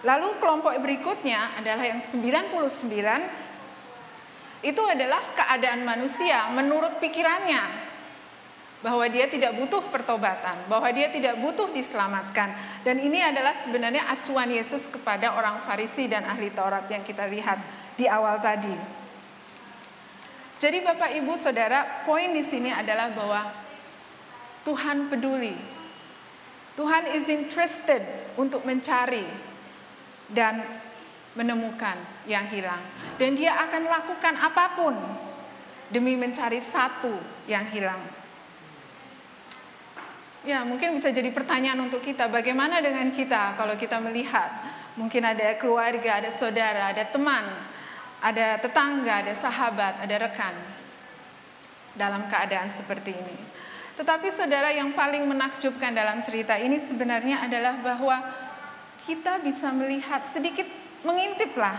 Lalu 0.00 0.40
kelompok 0.40 0.72
berikutnya 0.80 1.60
adalah 1.60 1.84
yang 1.84 2.00
99 2.00 4.64
itu 4.64 4.82
adalah 4.84 5.20
keadaan 5.36 5.84
manusia 5.84 6.48
menurut 6.56 6.96
pikirannya 7.00 7.88
bahwa 8.80 9.04
dia 9.12 9.28
tidak 9.28 9.52
butuh 9.60 9.84
pertobatan, 9.92 10.56
bahwa 10.64 10.88
dia 10.88 11.12
tidak 11.12 11.36
butuh 11.36 11.68
diselamatkan. 11.68 12.56
Dan 12.80 12.96
ini 12.96 13.20
adalah 13.20 13.60
sebenarnya 13.60 14.08
acuan 14.08 14.48
Yesus 14.48 14.88
kepada 14.88 15.36
orang 15.36 15.60
Farisi 15.68 16.08
dan 16.08 16.24
ahli 16.24 16.48
Taurat 16.48 16.88
yang 16.88 17.04
kita 17.04 17.28
lihat 17.28 17.60
di 18.00 18.08
awal 18.08 18.40
tadi. 18.40 18.99
Jadi 20.60 20.84
Bapak 20.84 21.16
Ibu 21.16 21.40
Saudara, 21.40 22.04
poin 22.04 22.36
di 22.36 22.44
sini 22.44 22.68
adalah 22.68 23.08
bahwa 23.16 23.48
Tuhan 24.60 25.08
peduli. 25.08 25.56
Tuhan 26.76 27.08
is 27.16 27.24
interested 27.32 28.04
untuk 28.36 28.68
mencari 28.68 29.24
dan 30.28 30.60
menemukan 31.32 31.96
yang 32.28 32.44
hilang. 32.52 32.84
Dan 33.16 33.40
dia 33.40 33.56
akan 33.56 33.88
lakukan 33.88 34.34
apa 34.36 34.64
pun 34.76 34.94
demi 35.88 36.12
mencari 36.12 36.60
satu 36.60 37.16
yang 37.48 37.64
hilang. 37.72 38.04
Ya, 40.44 40.60
mungkin 40.64 40.92
bisa 40.92 41.08
jadi 41.08 41.32
pertanyaan 41.32 41.88
untuk 41.88 42.04
kita, 42.04 42.28
bagaimana 42.28 42.84
dengan 42.84 43.08
kita 43.16 43.56
kalau 43.56 43.80
kita 43.80 43.96
melihat 43.96 44.52
mungkin 45.00 45.24
ada 45.24 45.56
keluarga, 45.56 46.20
ada 46.20 46.36
saudara, 46.36 46.92
ada 46.92 47.08
teman 47.08 47.48
ada 48.20 48.60
tetangga, 48.60 49.24
ada 49.24 49.34
sahabat, 49.40 50.04
ada 50.04 50.16
rekan 50.28 50.52
dalam 51.96 52.28
keadaan 52.28 52.68
seperti 52.70 53.16
ini. 53.16 53.36
Tetapi 53.96 54.32
saudara 54.32 54.72
yang 54.72 54.96
paling 54.96 55.24
menakjubkan 55.28 55.92
dalam 55.92 56.24
cerita 56.24 56.56
ini 56.56 56.80
sebenarnya 56.80 57.44
adalah 57.44 57.76
bahwa 57.80 58.16
kita 59.04 59.40
bisa 59.44 59.72
melihat 59.72 60.24
sedikit 60.32 60.64
mengintiplah 61.04 61.76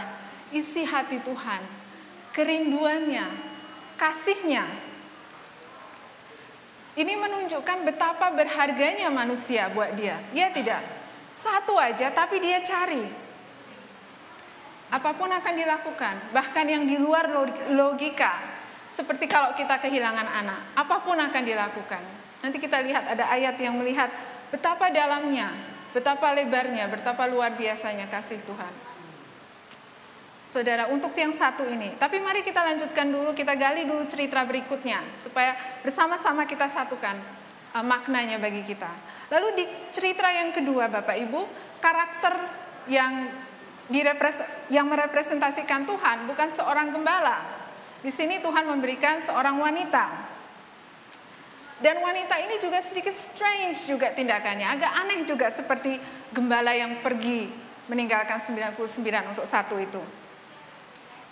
isi 0.54 0.86
hati 0.86 1.22
Tuhan, 1.22 1.62
kerinduannya, 2.34 3.26
kasihnya. 3.98 4.66
Ini 6.92 7.14
menunjukkan 7.16 7.88
betapa 7.88 8.36
berharganya 8.36 9.08
manusia 9.08 9.72
buat 9.72 9.96
dia. 9.96 10.20
Ya 10.36 10.52
tidak? 10.52 10.84
Satu 11.40 11.80
aja 11.80 12.12
tapi 12.14 12.38
dia 12.44 12.62
cari 12.62 13.31
apa 14.92 15.16
pun 15.16 15.32
akan 15.32 15.54
dilakukan, 15.56 16.36
bahkan 16.36 16.68
yang 16.68 16.84
di 16.84 17.00
luar 17.00 17.32
logika. 17.72 18.60
Seperti 18.92 19.24
kalau 19.24 19.56
kita 19.56 19.80
kehilangan 19.80 20.28
anak, 20.28 20.76
apa 20.76 21.00
pun 21.00 21.16
akan 21.16 21.44
dilakukan. 21.48 22.04
Nanti 22.44 22.60
kita 22.60 22.84
lihat 22.84 23.08
ada 23.08 23.32
ayat 23.32 23.56
yang 23.56 23.80
melihat 23.80 24.12
betapa 24.52 24.92
dalamnya, 24.92 25.48
betapa 25.96 26.36
lebarnya, 26.36 26.92
betapa 26.92 27.24
luar 27.32 27.56
biasanya 27.56 28.12
kasih 28.12 28.44
Tuhan. 28.44 28.74
Saudara, 30.52 30.92
untuk 30.92 31.16
yang 31.16 31.32
satu 31.32 31.64
ini. 31.64 31.96
Tapi 31.96 32.20
mari 32.20 32.44
kita 32.44 32.60
lanjutkan 32.60 33.08
dulu, 33.08 33.32
kita 33.32 33.56
gali 33.56 33.88
dulu 33.88 34.04
cerita 34.12 34.44
berikutnya 34.44 35.00
supaya 35.24 35.56
bersama-sama 35.80 36.44
kita 36.44 36.68
satukan 36.68 37.16
uh, 37.72 37.80
maknanya 37.80 38.36
bagi 38.36 38.68
kita. 38.68 38.92
Lalu 39.32 39.48
di 39.56 39.66
cerita 39.96 40.28
yang 40.28 40.52
kedua 40.52 40.92
Bapak 40.92 41.16
Ibu, 41.16 41.42
karakter 41.80 42.36
yang 42.92 43.32
yang 44.72 44.88
merepresentasikan 44.88 45.84
Tuhan 45.84 46.26
bukan 46.26 46.50
seorang 46.56 46.96
gembala. 46.96 47.44
Di 48.02 48.10
sini 48.10 48.42
Tuhan 48.42 48.66
memberikan 48.66 49.22
seorang 49.22 49.62
wanita. 49.62 50.32
Dan 51.82 51.98
wanita 51.98 52.38
ini 52.38 52.62
juga 52.62 52.78
sedikit 52.86 53.18
strange 53.18 53.90
juga 53.90 54.14
tindakannya, 54.14 54.70
agak 54.70 54.92
aneh 55.02 55.26
juga 55.26 55.50
seperti 55.50 55.98
gembala 56.30 56.78
yang 56.78 57.02
pergi 57.02 57.50
meninggalkan 57.90 58.38
99 58.46 59.34
untuk 59.34 59.50
satu 59.50 59.82
itu. 59.82 60.02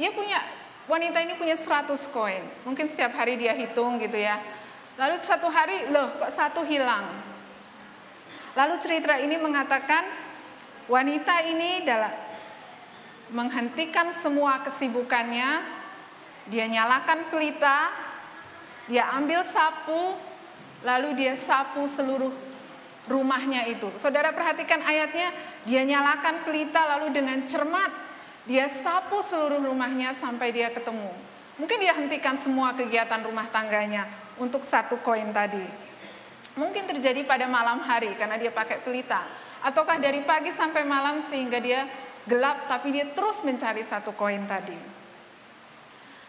Dia 0.02 0.10
punya 0.10 0.42
wanita 0.90 1.22
ini 1.22 1.38
punya 1.38 1.54
100 1.54 2.02
koin. 2.10 2.42
Mungkin 2.66 2.90
setiap 2.90 3.14
hari 3.14 3.38
dia 3.38 3.54
hitung 3.54 4.02
gitu 4.02 4.18
ya. 4.18 4.42
Lalu 4.98 5.22
satu 5.22 5.48
hari, 5.54 5.88
loh 5.94 6.18
kok 6.18 6.34
satu 6.34 6.66
hilang. 6.66 7.06
Lalu 8.58 8.76
cerita 8.82 9.16
ini 9.22 9.38
mengatakan 9.38 10.04
wanita 10.90 11.46
ini 11.46 11.86
dalam 11.86 12.10
menghentikan 13.34 14.14
semua 14.22 14.62
kesibukannya, 14.66 15.62
dia 16.50 16.66
nyalakan 16.66 17.30
pelita, 17.30 17.94
dia 18.90 19.06
ambil 19.18 19.46
sapu, 19.50 20.18
lalu 20.82 21.14
dia 21.18 21.34
sapu 21.46 21.86
seluruh 21.94 22.34
rumahnya 23.06 23.70
itu. 23.70 23.90
Saudara 24.02 24.34
perhatikan 24.34 24.82
ayatnya, 24.82 25.30
dia 25.66 25.82
nyalakan 25.86 26.46
pelita 26.46 26.98
lalu 26.98 27.14
dengan 27.14 27.42
cermat 27.46 28.10
dia 28.50 28.66
sapu 28.82 29.22
seluruh 29.30 29.62
rumahnya 29.62 30.18
sampai 30.18 30.50
dia 30.50 30.74
ketemu. 30.74 31.14
Mungkin 31.62 31.78
dia 31.78 31.94
hentikan 31.94 32.34
semua 32.42 32.74
kegiatan 32.74 33.22
rumah 33.22 33.46
tangganya 33.54 34.10
untuk 34.42 34.66
satu 34.66 34.98
koin 35.06 35.30
tadi. 35.30 35.62
Mungkin 36.58 36.90
terjadi 36.90 37.30
pada 37.30 37.46
malam 37.46 37.78
hari 37.86 38.10
karena 38.18 38.42
dia 38.42 38.50
pakai 38.50 38.82
pelita. 38.82 39.22
Ataukah 39.62 40.02
dari 40.02 40.26
pagi 40.26 40.50
sampai 40.56 40.82
malam 40.82 41.22
sehingga 41.30 41.62
dia 41.62 41.86
gelap 42.30 42.70
tapi 42.70 42.94
dia 42.94 43.10
terus 43.10 43.42
mencari 43.42 43.82
satu 43.82 44.14
koin 44.14 44.46
tadi. 44.46 44.78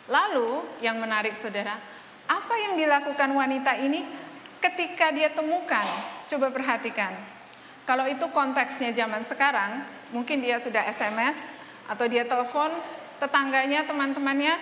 Lalu 0.08 0.80
yang 0.80 0.98
menarik 0.98 1.36
saudara, 1.38 1.76
apa 2.26 2.54
yang 2.56 2.74
dilakukan 2.74 3.30
wanita 3.30 3.78
ini 3.78 4.02
ketika 4.58 5.12
dia 5.12 5.30
temukan? 5.30 5.86
Coba 6.26 6.48
perhatikan. 6.50 7.14
Kalau 7.84 8.08
itu 8.08 8.26
konteksnya 8.32 8.96
zaman 8.96 9.22
sekarang, 9.28 9.84
mungkin 10.10 10.42
dia 10.42 10.58
sudah 10.58 10.82
SMS, 10.90 11.38
atau 11.90 12.06
dia 12.06 12.22
telepon 12.22 12.70
tetangganya, 13.18 13.82
teman-temannya, 13.82 14.54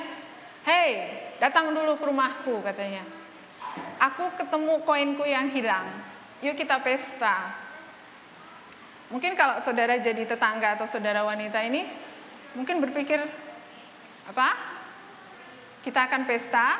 "Hei, 0.64 1.12
datang 1.36 1.76
dulu 1.76 2.00
ke 2.00 2.04
rumahku," 2.08 2.64
katanya. 2.64 3.04
"Aku 4.00 4.32
ketemu 4.32 4.80
koinku 4.84 5.28
yang 5.28 5.52
hilang. 5.52 5.86
Yuk 6.40 6.56
kita 6.56 6.80
pesta." 6.80 7.67
Mungkin 9.08 9.32
kalau 9.36 9.64
saudara 9.64 9.96
jadi 9.96 10.28
tetangga 10.28 10.76
atau 10.76 10.84
saudara 10.84 11.24
wanita 11.24 11.64
ini 11.64 11.88
mungkin 12.52 12.84
berpikir 12.84 13.24
apa? 14.28 14.48
Kita 15.80 16.04
akan 16.04 16.28
pesta. 16.28 16.76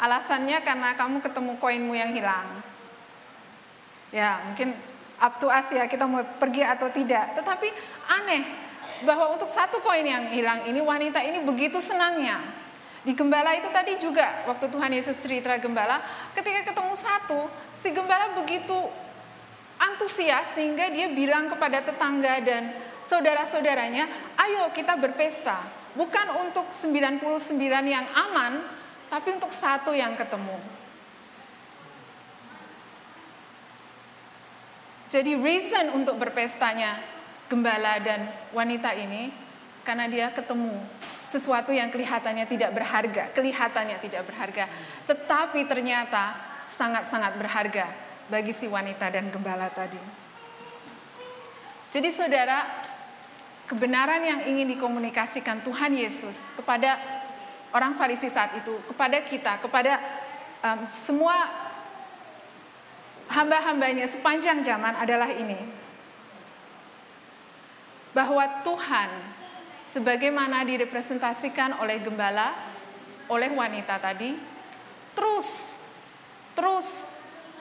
Alasannya 0.00 0.64
karena 0.64 0.96
kamu 0.96 1.20
ketemu 1.20 1.52
koinmu 1.60 1.92
yang 1.92 2.16
hilang. 2.16 2.64
Ya, 4.08 4.40
mungkin 4.48 4.72
up 5.20 5.36
to 5.36 5.52
us 5.52 5.68
ya 5.68 5.84
kita 5.84 6.08
mau 6.08 6.24
pergi 6.40 6.64
atau 6.64 6.88
tidak. 6.88 7.36
Tetapi 7.36 7.68
aneh, 8.08 8.42
bahwa 9.04 9.32
untuk 9.36 9.48
satu 9.52 9.80
koin 9.80 10.04
yang 10.04 10.32
hilang 10.32 10.64
ini 10.68 10.80
wanita 10.80 11.20
ini 11.20 11.44
begitu 11.44 11.80
senangnya. 11.80 12.40
Di 13.00 13.16
gembala 13.16 13.56
itu 13.56 13.68
tadi 13.72 13.96
juga 13.96 14.44
waktu 14.44 14.68
Tuhan 14.68 14.92
Yesus 14.92 15.16
cerita 15.20 15.56
gembala, 15.56 16.00
ketika 16.36 16.68
ketemu 16.68 16.94
satu, 17.00 17.48
si 17.80 17.88
gembala 17.96 18.36
begitu 18.36 18.76
antusias 19.80 20.52
sehingga 20.52 20.92
dia 20.92 21.08
bilang 21.08 21.48
kepada 21.48 21.80
tetangga 21.80 22.44
dan 22.44 22.76
saudara-saudaranya, 23.08 24.36
ayo 24.36 24.68
kita 24.76 25.00
berpesta. 25.00 25.56
Bukan 25.96 26.26
untuk 26.46 26.68
99 26.84 27.58
yang 27.88 28.06
aman, 28.14 28.62
tapi 29.10 29.34
untuk 29.34 29.50
satu 29.50 29.90
yang 29.90 30.14
ketemu. 30.14 30.54
Jadi 35.10 35.34
reason 35.34 35.90
untuk 35.98 36.22
berpestanya 36.22 37.02
gembala 37.50 37.98
dan 37.98 38.22
wanita 38.54 38.94
ini 38.94 39.34
karena 39.82 40.06
dia 40.06 40.30
ketemu 40.30 40.78
sesuatu 41.34 41.74
yang 41.74 41.90
kelihatannya 41.90 42.46
tidak 42.46 42.70
berharga, 42.70 43.34
kelihatannya 43.34 43.98
tidak 43.98 44.22
berharga, 44.22 44.70
tetapi 45.10 45.66
ternyata 45.66 46.38
sangat-sangat 46.78 47.34
berharga 47.34 48.09
bagi 48.30 48.54
si 48.54 48.70
wanita 48.70 49.10
dan 49.10 49.28
gembala 49.28 49.66
tadi. 49.74 49.98
Jadi 51.90 52.08
saudara, 52.14 52.62
kebenaran 53.66 54.22
yang 54.22 54.40
ingin 54.46 54.70
dikomunikasikan 54.78 55.66
Tuhan 55.66 55.90
Yesus 55.90 56.38
kepada 56.54 56.94
orang 57.74 57.98
Farisi 57.98 58.30
saat 58.30 58.54
itu, 58.54 58.78
kepada 58.94 59.18
kita, 59.26 59.58
kepada 59.58 59.98
um, 60.62 60.86
semua 61.02 61.34
hamba-hambanya 63.30 64.06
sepanjang 64.10 64.62
zaman 64.62 64.94
adalah 64.98 65.30
ini 65.34 65.58
bahwa 68.10 68.42
Tuhan 68.66 69.10
sebagaimana 69.94 70.66
direpresentasikan 70.66 71.78
oleh 71.78 72.02
gembala, 72.02 72.54
oleh 73.30 73.50
wanita 73.50 73.98
tadi, 74.02 74.34
terus, 75.14 75.46
terus, 76.54 76.86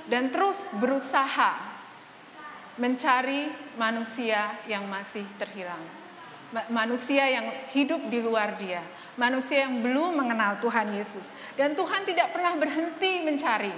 dan 0.10 0.34
terus 0.34 0.58
berusaha 0.82 1.56
mencari 2.82 3.54
manusia 3.78 4.58
yang 4.66 4.84
masih 4.90 5.24
terhilang. 5.38 5.82
Manusia 6.74 7.30
yang 7.30 7.46
hidup 7.70 8.02
di 8.10 8.26
luar 8.26 8.58
dia. 8.58 8.82
Manusia 9.22 9.70
yang 9.70 9.86
belum 9.86 10.18
mengenal 10.18 10.58
Tuhan 10.58 10.90
Yesus. 10.98 11.30
Dan 11.54 11.78
Tuhan 11.78 12.10
tidak 12.10 12.34
pernah 12.34 12.58
berhenti 12.58 13.22
mencari. 13.22 13.76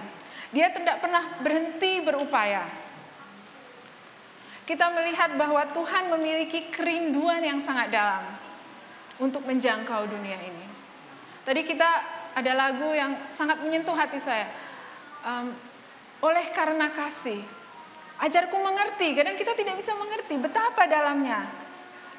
Dia 0.56 0.72
tidak 0.72 1.04
pernah 1.04 1.36
berhenti 1.44 2.00
berupaya 2.00 2.63
kita 4.72 4.88
melihat 4.94 5.36
bahwa 5.36 5.67
Tuhan 5.74 6.08
memiliki 6.15 6.72
kerinduan 6.72 7.44
yang 7.44 7.60
sangat 7.60 7.91
dalam 7.91 8.24
untuk 9.20 9.44
menjangkau 9.44 10.08
dunia 10.08 10.39
ini. 10.39 10.65
Tadi 11.44 11.62
kita 11.67 11.89
ada 12.32 12.52
lagu 12.56 12.88
yang 12.96 13.12
sangat 13.36 13.60
menyentuh 13.60 13.91
hati 13.91 14.24
saya. 14.24 14.48
Um, 15.28 15.52
oleh 16.22 16.46
karena 16.54 16.94
kasih, 16.94 17.42
ajarku 18.22 18.58
mengerti. 18.58 19.18
Kadang 19.18 19.36
kita 19.36 19.54
tidak 19.58 19.76
bisa 19.82 19.94
mengerti 19.98 20.38
betapa 20.38 20.86
dalamnya. 20.86 21.46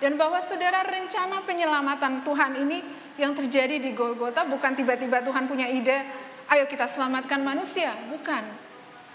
Dan 0.03 0.19
bahwa 0.19 0.43
saudara 0.43 0.83
rencana 0.83 1.47
penyelamatan 1.47 2.27
Tuhan 2.27 2.59
ini 2.59 2.83
yang 3.17 3.39
terjadi 3.39 3.79
di 3.79 3.95
Golgota 3.95 4.43
bukan 4.43 4.75
tiba-tiba 4.75 5.23
Tuhan 5.23 5.47
punya 5.47 5.71
ide, 5.71 6.03
ayo 6.51 6.67
kita 6.67 6.91
selamatkan 6.91 7.39
manusia. 7.47 7.95
Bukan. 8.11 8.43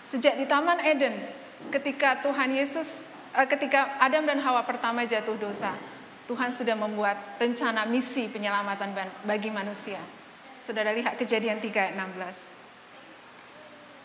Sejak 0.07 0.39
di 0.39 0.47
Taman 0.47 0.79
Eden, 0.79 1.19
ketika 1.75 2.23
Tuhan 2.23 2.55
Yesus 2.55 3.07
Eh, 3.37 3.45
ketika 3.45 4.01
Adam 4.01 4.25
dan 4.25 4.41
Hawa 4.41 4.65
pertama 4.65 5.05
jatuh 5.05 5.37
dosa, 5.37 5.69
Tuhan 6.25 6.57
sudah 6.57 6.73
membuat 6.73 7.37
rencana 7.37 7.85
misi 7.85 8.25
penyelamatan 8.25 8.97
bagi 9.29 9.53
manusia. 9.53 10.01
Saudara 10.65 10.89
lihat 10.89 11.21
kejadian 11.21 11.61
3 11.61 11.69
ayat 11.69 11.93
16. 12.01 12.56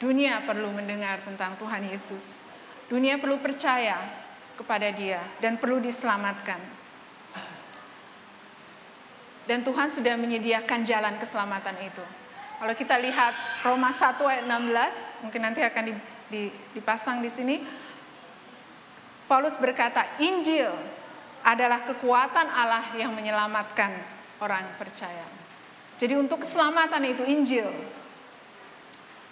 Dunia 0.02 0.42
perlu 0.42 0.74
mendengar 0.74 1.22
tentang 1.22 1.54
Tuhan 1.62 1.86
Yesus. 1.86 2.42
Dunia 2.90 3.22
perlu 3.22 3.38
percaya 3.38 4.02
kepada 4.58 4.90
dia 4.90 5.22
dan 5.38 5.62
perlu 5.62 5.78
diselamatkan. 5.78 6.58
Dan 9.46 9.62
Tuhan 9.62 9.94
sudah 9.94 10.18
menyediakan 10.18 10.82
jalan 10.82 11.14
keselamatan 11.22 11.78
itu. 11.86 12.02
Kalau 12.58 12.74
kita 12.74 12.98
lihat 12.98 13.34
Roma 13.62 13.94
1 13.94 14.18
ayat 14.26 14.44
16, 14.46 15.22
mungkin 15.26 15.40
nanti 15.42 15.62
akan 15.62 15.84
dipasang 16.74 17.22
di 17.22 17.30
sini. 17.30 17.56
Paulus 19.30 19.54
berkata, 19.58 20.18
Injil 20.18 20.70
adalah 21.42 21.82
kekuatan 21.86 22.46
Allah 22.50 22.90
yang 22.94 23.14
menyelamatkan 23.14 23.90
orang 24.42 24.66
percaya. 24.78 25.26
Jadi 25.98 26.14
untuk 26.18 26.42
keselamatan 26.42 27.02
itu 27.06 27.22
Injil. 27.26 27.70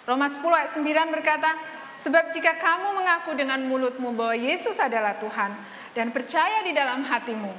Roma 0.05 0.27
10 0.29 0.41
ayat 0.41 0.71
9 0.77 1.15
berkata, 1.15 1.51
Sebab 2.01 2.33
jika 2.33 2.57
kamu 2.57 2.97
mengaku 2.97 3.37
dengan 3.37 3.61
mulutmu 3.61 4.17
bahwa 4.17 4.33
Yesus 4.33 4.81
adalah 4.81 5.21
Tuhan 5.21 5.53
dan 5.93 6.09
percaya 6.09 6.65
di 6.65 6.73
dalam 6.73 7.05
hatimu 7.05 7.53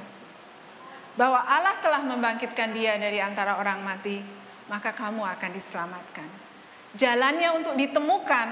bahwa 1.15 1.47
Allah 1.47 1.79
telah 1.79 2.03
membangkitkan 2.03 2.75
dia 2.75 2.99
dari 2.99 3.23
antara 3.23 3.55
orang 3.55 3.79
mati, 3.79 4.19
maka 4.67 4.91
kamu 4.91 5.23
akan 5.23 5.49
diselamatkan. 5.55 6.27
Jalannya 6.91 7.49
untuk 7.55 7.79
ditemukan 7.79 8.47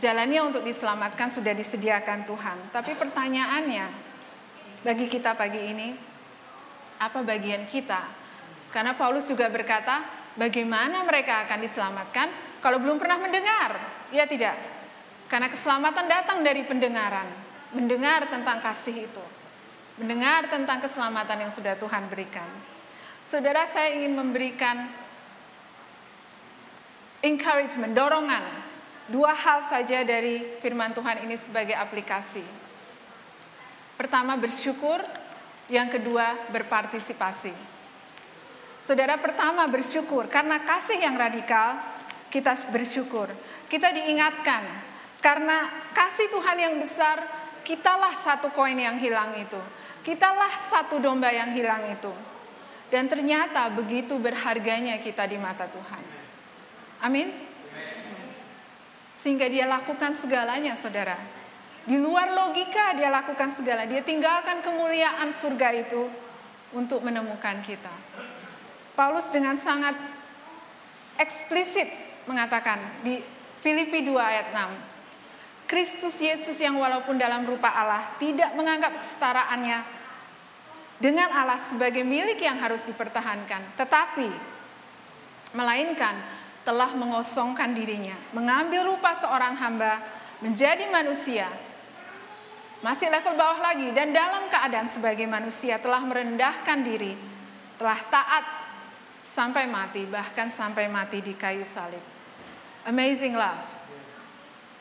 Jalannya 0.00 0.40
untuk 0.40 0.64
diselamatkan 0.64 1.36
sudah 1.36 1.52
disediakan 1.52 2.24
Tuhan. 2.24 2.72
Tapi 2.72 2.96
pertanyaannya 2.96 3.86
bagi 4.80 5.04
kita 5.04 5.36
pagi 5.36 5.60
ini, 5.68 5.92
apa 6.96 7.20
bagian 7.20 7.68
kita? 7.68 8.00
Karena 8.72 8.96
Paulus 8.96 9.28
juga 9.28 9.52
berkata, 9.52 10.00
bagaimana 10.40 11.04
mereka 11.04 11.44
akan 11.44 11.58
diselamatkan 11.60 12.28
kalau 12.62 12.78
belum 12.78 13.02
pernah 13.02 13.18
mendengar? 13.18 13.74
Ya 14.14 14.24
tidak. 14.24 14.54
Karena 15.26 15.50
keselamatan 15.50 16.06
datang 16.06 16.46
dari 16.46 16.62
pendengaran. 16.62 17.26
Mendengar 17.74 18.30
tentang 18.30 18.62
kasih 18.62 19.10
itu. 19.10 19.24
Mendengar 19.98 20.46
tentang 20.46 20.78
keselamatan 20.78 21.48
yang 21.48 21.52
sudah 21.52 21.74
Tuhan 21.76 22.06
berikan. 22.06 22.46
Saudara, 23.26 23.66
saya 23.74 23.96
ingin 23.96 24.14
memberikan 24.14 24.88
encouragement, 27.24 27.96
dorongan 27.96 28.44
Dua 29.10 29.34
hal 29.34 29.66
saja 29.66 30.06
dari 30.06 30.56
firman 30.62 30.94
Tuhan 30.94 31.26
ini 31.26 31.34
sebagai 31.42 31.74
aplikasi. 31.74 32.40
Pertama 33.98 34.38
bersyukur, 34.38 35.02
yang 35.66 35.90
kedua 35.90 36.48
berpartisipasi. 36.54 37.50
Saudara 38.82 39.18
pertama 39.18 39.66
bersyukur 39.66 40.26
karena 40.30 40.62
kasih 40.62 41.02
yang 41.02 41.14
radikal 41.14 41.76
kita 42.32 42.56
bersyukur. 42.72 43.28
Kita 43.68 43.92
diingatkan 43.92 44.64
karena 45.20 45.68
kasih 45.92 46.32
Tuhan 46.32 46.56
yang 46.56 46.74
besar 46.80 47.20
kitalah 47.60 48.24
satu 48.24 48.48
koin 48.56 48.80
yang 48.80 48.96
hilang 48.96 49.36
itu. 49.36 49.60
Kitalah 50.02 50.72
satu 50.72 50.98
domba 50.98 51.28
yang 51.28 51.52
hilang 51.52 51.92
itu. 51.92 52.10
Dan 52.88 53.06
ternyata 53.06 53.68
begitu 53.70 54.16
berharganya 54.18 54.98
kita 54.98 55.28
di 55.28 55.38
mata 55.38 55.68
Tuhan. 55.68 56.02
Amin. 57.04 57.28
Sehingga 59.22 59.46
dia 59.46 59.68
lakukan 59.68 60.18
segalanya 60.18 60.74
saudara. 60.80 61.16
Di 61.86 61.96
luar 61.96 62.34
logika 62.34 62.98
dia 62.98 63.08
lakukan 63.08 63.54
segala. 63.54 63.86
Dia 63.86 64.02
tinggalkan 64.02 64.60
kemuliaan 64.60 65.30
surga 65.38 65.68
itu 65.86 66.10
untuk 66.74 67.00
menemukan 67.06 67.62
kita. 67.62 67.94
Paulus 68.92 69.24
dengan 69.32 69.56
sangat 69.56 69.96
eksplisit 71.16 72.11
mengatakan 72.26 73.02
di 73.02 73.22
Filipi 73.62 74.02
2 74.06 74.18
ayat 74.18 74.46
6. 74.54 75.70
Kristus 75.70 76.20
Yesus 76.20 76.58
yang 76.60 76.76
walaupun 76.76 77.16
dalam 77.16 77.48
rupa 77.48 77.72
Allah 77.72 78.12
tidak 78.20 78.52
menganggap 78.52 78.92
kesetaraannya 79.00 80.02
dengan 81.00 81.32
Allah 81.32 81.58
sebagai 81.72 82.04
milik 82.04 82.38
yang 82.44 82.60
harus 82.60 82.84
dipertahankan, 82.84 83.74
tetapi 83.80 84.28
melainkan 85.56 86.14
telah 86.62 86.94
mengosongkan 86.94 87.74
dirinya, 87.74 88.14
mengambil 88.30 88.94
rupa 88.94 89.18
seorang 89.18 89.58
hamba, 89.58 89.98
menjadi 90.38 90.86
manusia. 90.92 91.48
Masih 92.82 93.10
level 93.10 93.38
bawah 93.38 93.62
lagi 93.62 93.94
dan 93.94 94.10
dalam 94.10 94.50
keadaan 94.50 94.90
sebagai 94.90 95.26
manusia 95.26 95.78
telah 95.78 96.02
merendahkan 96.02 96.78
diri, 96.82 97.14
telah 97.78 97.98
taat 98.10 98.44
sampai 99.22 99.70
mati, 99.70 100.02
bahkan 100.04 100.50
sampai 100.50 100.90
mati 100.90 101.22
di 101.22 101.32
kayu 101.32 101.64
salib. 101.70 102.11
Amazing 102.86 103.38
love. 103.38 103.62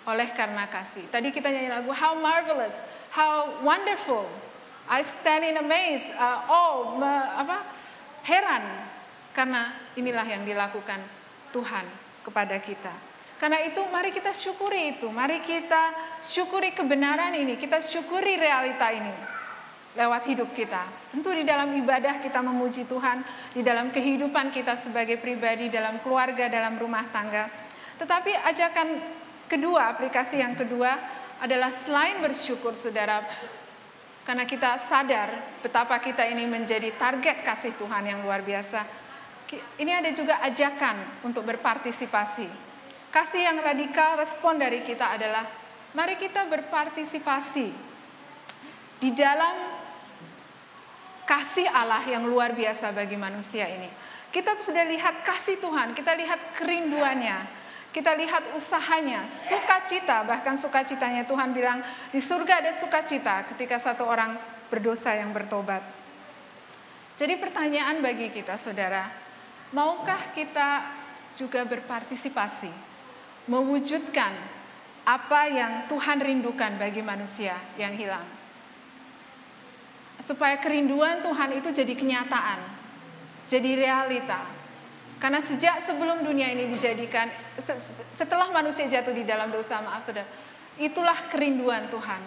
Oleh 0.10 0.34
karena 0.34 0.66
kasih. 0.66 1.06
Tadi 1.14 1.30
kita 1.30 1.54
nyanyi 1.54 1.70
lagu 1.70 1.94
How 1.94 2.18
marvelous, 2.18 2.74
how 3.14 3.62
wonderful. 3.62 4.26
I 4.90 5.06
stand 5.06 5.46
in 5.46 5.62
amaze. 5.62 6.04
Uh, 6.18 6.40
oh, 6.50 6.74
me, 6.98 7.12
apa? 7.38 7.62
Heran 8.26 8.66
karena 9.32 9.72
inilah 9.96 10.26
yang 10.26 10.44
dilakukan 10.44 11.00
Tuhan 11.54 11.86
kepada 12.26 12.58
kita. 12.60 12.94
Karena 13.38 13.58
itu 13.66 13.82
mari 13.90 14.14
kita 14.14 14.34
syukuri 14.34 14.98
itu. 14.98 15.10
Mari 15.10 15.42
kita 15.42 15.94
syukuri 16.22 16.74
kebenaran 16.74 17.34
ini. 17.34 17.58
Kita 17.58 17.82
syukuri 17.82 18.38
realita 18.38 18.90
ini 18.94 19.14
lewat 19.98 20.24
hidup 20.30 20.50
kita. 20.56 20.88
Tentu 21.12 21.34
di 21.36 21.44
dalam 21.44 21.74
ibadah 21.74 22.24
kita 22.24 22.40
memuji 22.40 22.88
Tuhan, 22.88 23.26
di 23.52 23.62
dalam 23.66 23.92
kehidupan 23.92 24.54
kita 24.54 24.80
sebagai 24.80 25.20
pribadi, 25.20 25.68
dalam 25.68 26.00
keluarga, 26.00 26.48
dalam 26.48 26.80
rumah 26.80 27.04
tangga. 27.12 27.50
Tetapi 28.02 28.34
ajakan 28.34 28.98
kedua, 29.46 29.94
aplikasi 29.94 30.42
yang 30.42 30.58
kedua 30.58 30.98
adalah 31.38 31.70
selain 31.86 32.18
bersyukur 32.18 32.74
saudara, 32.74 33.22
karena 34.26 34.42
kita 34.50 34.82
sadar 34.82 35.62
betapa 35.62 36.02
kita 36.02 36.26
ini 36.26 36.50
menjadi 36.50 36.90
target 36.98 37.46
kasih 37.46 37.78
Tuhan 37.78 38.10
yang 38.10 38.26
luar 38.26 38.42
biasa. 38.42 38.82
Ini 39.78 40.02
ada 40.02 40.10
juga 40.18 40.42
ajakan 40.42 41.22
untuk 41.30 41.46
berpartisipasi. 41.46 42.50
Kasih 43.14 43.42
yang 43.44 43.62
radikal 43.62 44.18
respon 44.18 44.58
dari 44.58 44.82
kita 44.82 45.20
adalah 45.20 45.46
mari 45.94 46.18
kita 46.18 46.50
berpartisipasi 46.50 47.68
di 48.98 49.10
dalam 49.14 49.78
kasih 51.28 51.70
Allah 51.70 52.02
yang 52.10 52.26
luar 52.26 52.58
biasa 52.58 52.96
bagi 52.98 53.20
manusia 53.20 53.70
ini. 53.70 53.92
Kita 54.32 54.56
sudah 54.64 54.88
lihat 54.88 55.28
kasih 55.28 55.60
Tuhan, 55.60 55.92
kita 55.92 56.16
lihat 56.16 56.56
kerinduannya, 56.56 57.61
kita 57.92 58.16
lihat 58.16 58.56
usahanya, 58.56 59.28
sukacita, 59.28 60.24
bahkan 60.24 60.56
sukacitanya 60.56 61.28
Tuhan 61.28 61.52
bilang 61.52 61.84
di 62.10 62.24
surga 62.24 62.64
ada 62.64 62.72
sukacita 62.80 63.44
ketika 63.52 63.78
satu 63.80 64.08
orang 64.08 64.40
berdosa 64.72 65.12
yang 65.16 65.36
bertobat. 65.36 65.84
Jadi 67.20 67.36
pertanyaan 67.38 68.00
bagi 68.00 68.32
kita 68.32 68.56
saudara, 68.58 69.12
maukah 69.76 70.32
kita 70.32 70.88
juga 71.36 71.68
berpartisipasi, 71.68 72.72
mewujudkan 73.52 74.32
apa 75.04 75.42
yang 75.52 75.92
Tuhan 75.92 76.24
rindukan 76.24 76.80
bagi 76.80 77.04
manusia 77.04 77.54
yang 77.76 77.94
hilang? 77.94 78.42
supaya 80.26 80.58
kerinduan 80.62 81.26
Tuhan 81.26 81.50
itu 81.58 81.70
jadi 81.74 81.94
kenyataan, 81.98 82.60
jadi 83.50 83.72
realita. 83.78 84.61
Karena 85.22 85.38
sejak 85.38 85.86
sebelum 85.86 86.26
dunia 86.26 86.50
ini 86.50 86.66
dijadikan, 86.66 87.30
setelah 88.18 88.50
manusia 88.50 88.90
jatuh 88.90 89.14
di 89.14 89.22
dalam 89.22 89.54
dosa, 89.54 89.78
maaf 89.86 90.02
saudara, 90.02 90.26
itulah 90.82 91.30
kerinduan 91.30 91.94
Tuhan. 91.94 92.22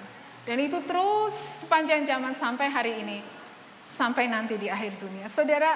Dan 0.46 0.62
itu 0.62 0.78
terus 0.87 1.35
sepanjang 1.59 2.07
zaman 2.07 2.38
sampai 2.38 2.70
hari 2.70 3.02
ini, 3.02 3.18
sampai 3.98 4.30
nanti 4.30 4.54
di 4.54 4.70
akhir 4.70 5.02
dunia. 5.02 5.26
Saudara, 5.26 5.74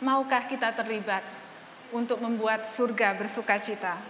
maukah 0.00 0.48
kita 0.48 0.72
terlibat 0.72 1.20
untuk 1.92 2.16
membuat 2.24 2.64
surga 2.64 3.12
bersuka 3.12 3.60
cita? 3.60 4.00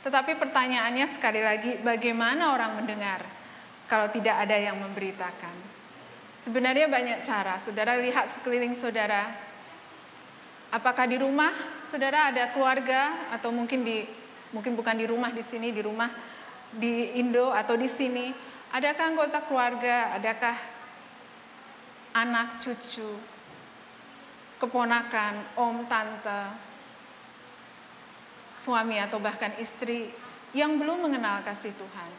Tetapi 0.00 0.32
pertanyaannya 0.40 1.06
sekali 1.12 1.44
lagi, 1.44 1.76
bagaimana 1.84 2.56
orang 2.56 2.80
mendengar? 2.80 3.20
kalau 3.88 4.08
tidak 4.10 4.36
ada 4.48 4.56
yang 4.56 4.80
memberitakan. 4.80 5.56
Sebenarnya 6.44 6.88
banyak 6.88 7.24
cara. 7.24 7.60
Saudara 7.64 7.96
lihat 8.00 8.32
sekeliling 8.36 8.76
saudara. 8.76 9.53
Apakah 10.74 11.06
di 11.06 11.22
rumah 11.22 11.54
saudara? 11.86 12.34
Ada 12.34 12.50
keluarga? 12.50 13.30
Atau 13.30 13.54
mungkin 13.54 13.86
di 13.86 14.02
mungkin 14.50 14.74
bukan 14.74 14.98
di 14.98 15.06
rumah 15.06 15.30
di 15.30 15.46
sini, 15.46 15.70
di 15.70 15.78
rumah 15.78 16.10
di 16.74 17.14
Indo 17.14 17.54
atau 17.54 17.78
di 17.78 17.86
sini, 17.86 18.34
adakah 18.74 19.14
anggota 19.14 19.38
keluarga, 19.46 20.18
adakah 20.18 20.58
anak, 22.18 22.58
cucu, 22.58 23.14
keponakan, 24.58 25.58
om, 25.58 25.86
tante, 25.86 26.42
suami 28.58 28.98
atau 28.98 29.22
bahkan 29.22 29.54
istri 29.62 30.10
yang 30.54 30.74
belum 30.74 31.06
mengenal 31.06 31.46
kasih 31.46 31.70
Tuhan? 31.74 32.10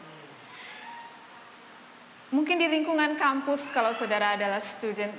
Mungkin 2.32 2.56
di 2.56 2.68
lingkungan 2.72 3.20
kampus 3.20 3.68
kalau 3.72 3.92
saudara 3.96 4.36
adalah 4.36 4.64
student, 4.64 5.12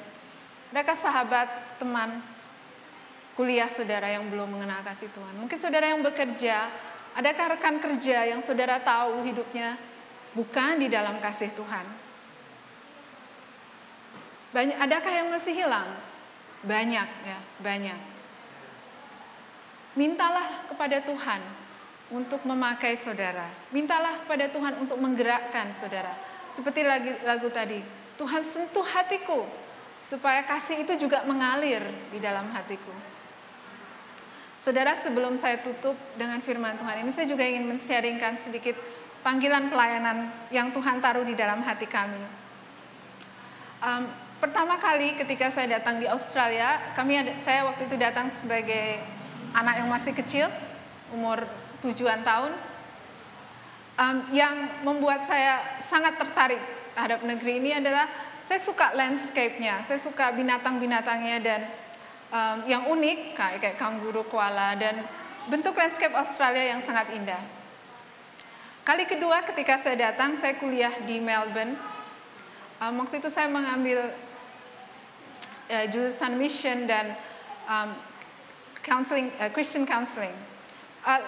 adakah 0.74 0.98
sahabat, 1.02 1.50
teman, 1.78 2.22
kuliah 3.38 3.70
saudara 3.70 4.10
yang 4.10 4.26
belum 4.34 4.58
mengenal 4.58 4.82
kasih 4.82 5.14
Tuhan? 5.14 5.38
Mungkin 5.38 5.62
saudara 5.62 5.94
yang 5.94 6.02
bekerja, 6.02 6.68
adakah 7.14 7.56
rekan 7.56 7.78
kerja 7.78 8.26
yang 8.34 8.42
saudara 8.42 8.82
tahu 8.82 9.22
hidupnya 9.22 9.78
bukan 10.34 10.82
di 10.82 10.90
dalam 10.90 11.22
kasih 11.22 11.54
Tuhan? 11.54 11.86
Banyak, 14.58 14.78
adakah 14.82 15.14
yang 15.14 15.28
masih 15.30 15.54
hilang? 15.54 15.90
Banyak 16.66 17.10
ya, 17.30 17.40
banyak. 17.62 18.00
Mintalah 19.94 20.66
kepada 20.74 20.98
Tuhan 21.06 21.42
untuk 22.10 22.42
memakai 22.42 22.98
saudara. 23.06 23.46
Mintalah 23.70 24.26
kepada 24.26 24.50
Tuhan 24.50 24.74
untuk 24.82 24.98
menggerakkan 24.98 25.78
saudara 25.78 26.28
seperti 26.58 26.82
lagu, 26.82 27.14
lagu 27.22 27.54
tadi, 27.54 27.78
Tuhan 28.18 28.42
sentuh 28.50 28.82
hatiku 28.82 29.46
supaya 30.02 30.42
kasih 30.42 30.82
itu 30.82 31.06
juga 31.06 31.22
mengalir 31.30 31.86
di 32.10 32.18
dalam 32.18 32.50
hatiku. 32.50 32.90
Saudara, 34.68 35.00
sebelum 35.00 35.40
saya 35.40 35.64
tutup 35.64 35.96
dengan 36.20 36.44
firman 36.44 36.76
Tuhan 36.76 37.00
ini, 37.00 37.16
saya 37.16 37.24
juga 37.24 37.48
ingin 37.48 37.72
men-sharingkan 37.72 38.36
sedikit 38.36 38.76
panggilan 39.24 39.72
pelayanan 39.72 40.28
yang 40.52 40.76
Tuhan 40.76 41.00
taruh 41.00 41.24
di 41.24 41.40
dalam 41.40 41.64
hati 41.64 41.88
kami. 41.88 42.20
Um, 43.80 44.12
pertama 44.44 44.76
kali 44.76 45.16
ketika 45.16 45.56
saya 45.56 45.80
datang 45.80 46.04
di 46.04 46.08
Australia, 46.12 46.84
kami 47.00 47.16
ada, 47.16 47.32
saya 47.48 47.64
waktu 47.64 47.88
itu 47.88 47.96
datang 47.96 48.28
sebagai 48.44 49.00
anak 49.56 49.80
yang 49.80 49.88
masih 49.88 50.12
kecil, 50.12 50.52
umur 51.16 51.48
tujuan 51.88 52.28
tahun, 52.28 52.52
um, 53.96 54.18
yang 54.36 54.84
membuat 54.84 55.32
saya 55.32 55.64
sangat 55.88 56.20
tertarik 56.20 56.60
terhadap 56.92 57.24
negeri 57.24 57.64
ini 57.64 57.72
adalah 57.72 58.12
saya 58.44 58.60
suka 58.60 58.92
landscape-nya, 58.92 59.88
saya 59.88 60.04
suka 60.04 60.36
binatang-binatangnya 60.36 61.40
dan 61.40 61.87
um, 62.32 62.58
yang 62.68 62.88
unik 62.92 63.36
kayak 63.36 63.60
kayak 63.64 63.78
kanguru, 63.80 64.24
koala 64.28 64.76
dan 64.76 65.04
bentuk 65.48 65.76
landscape 65.76 66.16
Australia 66.16 66.76
yang 66.76 66.82
sangat 66.84 67.12
indah. 67.16 67.40
Kali 68.88 69.04
kedua 69.04 69.44
ketika 69.44 69.84
saya 69.84 70.12
datang, 70.12 70.40
saya 70.40 70.56
kuliah 70.56 70.96
di 71.04 71.20
Melbourne. 71.20 71.76
Um, 72.80 73.04
waktu 73.04 73.20
itu 73.20 73.28
saya 73.28 73.52
mengambil 73.52 74.12
uh, 75.68 75.86
jurusan 75.92 76.40
mission 76.40 76.88
dan 76.88 77.12
um, 77.68 77.92
counseling, 78.84 79.28
uh, 79.44 79.52
Christian 79.52 79.84
counseling. 79.84 80.32
Uh, 81.04 81.20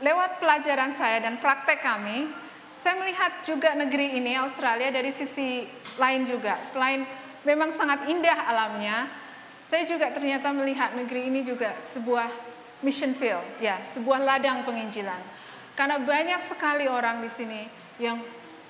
lewat 0.00 0.40
pelajaran 0.40 0.96
saya 0.96 1.20
dan 1.20 1.36
praktek 1.40 1.84
kami, 1.84 2.28
saya 2.80 3.00
melihat 3.00 3.32
juga 3.48 3.72
negeri 3.76 4.20
ini 4.20 4.36
Australia 4.36 4.92
dari 4.92 5.12
sisi 5.12 5.64
lain 5.96 6.28
juga. 6.28 6.60
Selain 6.68 7.04
memang 7.44 7.72
sangat 7.76 8.08
indah 8.08 8.48
alamnya, 8.48 9.08
saya 9.74 9.90
juga 9.90 10.14
ternyata 10.14 10.54
melihat 10.54 10.94
negeri 10.94 11.26
ini 11.26 11.42
juga 11.42 11.74
sebuah 11.90 12.30
mission 12.86 13.10
field, 13.18 13.42
ya, 13.58 13.82
sebuah 13.90 14.22
ladang 14.22 14.62
penginjilan. 14.62 15.18
Karena 15.74 15.98
banyak 15.98 16.46
sekali 16.46 16.86
orang 16.86 17.18
di 17.18 17.26
sini 17.34 17.66
yang 17.98 18.22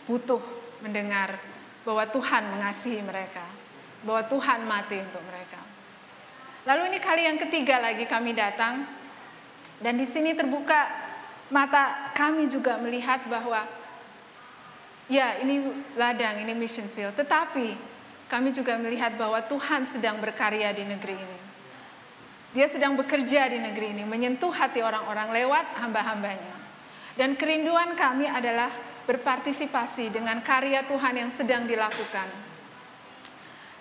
butuh 0.08 0.40
mendengar 0.80 1.36
bahwa 1.84 2.08
Tuhan 2.08 2.48
mengasihi 2.56 3.04
mereka, 3.04 3.44
bahwa 4.00 4.24
Tuhan 4.32 4.64
mati 4.64 4.96
untuk 4.96 5.20
mereka. 5.28 5.60
Lalu 6.64 6.96
ini 6.96 6.98
kali 7.04 7.28
yang 7.28 7.36
ketiga 7.36 7.84
lagi 7.84 8.08
kami 8.08 8.32
datang 8.32 8.88
dan 9.84 10.00
di 10.00 10.08
sini 10.08 10.32
terbuka 10.32 10.88
mata 11.52 12.16
kami 12.16 12.48
juga 12.48 12.80
melihat 12.80 13.20
bahwa 13.28 13.60
ya 15.12 15.36
ini 15.44 15.68
ladang, 16.00 16.40
ini 16.40 16.56
mission 16.56 16.88
field, 16.96 17.12
tetapi 17.12 17.93
kami 18.34 18.50
juga 18.50 18.74
melihat 18.74 19.14
bahwa 19.14 19.38
Tuhan 19.46 19.86
sedang 19.94 20.18
berkarya 20.18 20.74
di 20.74 20.82
negeri 20.82 21.14
ini. 21.14 21.38
Dia 22.50 22.66
sedang 22.66 22.98
bekerja 22.98 23.46
di 23.46 23.62
negeri 23.62 23.94
ini, 23.94 24.02
menyentuh 24.02 24.50
hati 24.50 24.82
orang-orang 24.82 25.30
lewat 25.30 25.78
hamba-hambanya. 25.78 26.54
Dan 27.14 27.38
kerinduan 27.38 27.94
kami 27.94 28.26
adalah 28.26 28.74
berpartisipasi 29.06 30.10
dengan 30.10 30.42
karya 30.42 30.82
Tuhan 30.82 31.14
yang 31.14 31.30
sedang 31.30 31.70
dilakukan. 31.70 32.26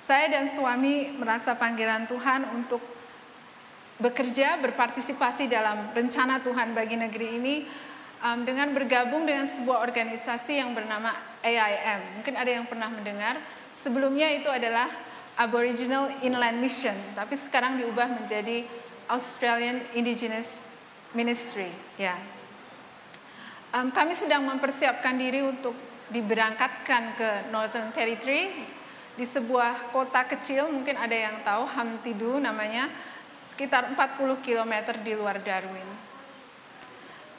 Saya 0.06 0.30
dan 0.30 0.54
suami 0.54 1.10
merasa 1.18 1.58
panggilan 1.58 2.06
Tuhan 2.06 2.46
untuk 2.54 2.82
bekerja, 3.98 4.62
berpartisipasi 4.62 5.50
dalam 5.50 5.90
rencana 5.98 6.46
Tuhan 6.46 6.78
bagi 6.78 6.94
negeri 6.94 7.42
ini 7.42 7.56
um, 8.22 8.46
dengan 8.46 8.70
bergabung 8.70 9.26
dengan 9.26 9.50
sebuah 9.50 9.82
organisasi 9.82 10.62
yang 10.62 10.78
bernama 10.78 11.10
AIM. 11.42 12.22
Mungkin 12.22 12.36
ada 12.38 12.52
yang 12.54 12.70
pernah 12.70 12.94
mendengar. 12.94 13.63
Sebelumnya 13.84 14.32
itu 14.32 14.48
adalah 14.48 14.88
Aboriginal 15.36 16.08
Inland 16.24 16.64
Mission, 16.64 16.96
tapi 17.20 17.36
sekarang 17.36 17.76
diubah 17.84 18.08
menjadi 18.08 18.64
Australian 19.12 19.84
Indigenous 19.92 20.48
Ministry. 21.12 21.68
Ya, 22.00 22.16
um, 23.76 23.92
kami 23.92 24.16
sedang 24.16 24.48
mempersiapkan 24.48 25.20
diri 25.20 25.44
untuk 25.44 25.76
diberangkatkan 26.14 27.04
ke 27.18 27.30
Northern 27.52 27.92
Territory 27.92 28.72
di 29.14 29.26
sebuah 29.28 29.94
kota 29.94 30.26
kecil, 30.26 30.70
mungkin 30.70 30.98
ada 30.98 31.14
yang 31.14 31.36
tahu 31.46 31.70
Hamtidu 31.70 32.42
namanya, 32.42 32.90
sekitar 33.54 33.94
40 33.94 34.42
km 34.42 34.74
di 35.02 35.14
luar 35.14 35.38
Darwin. 35.42 36.13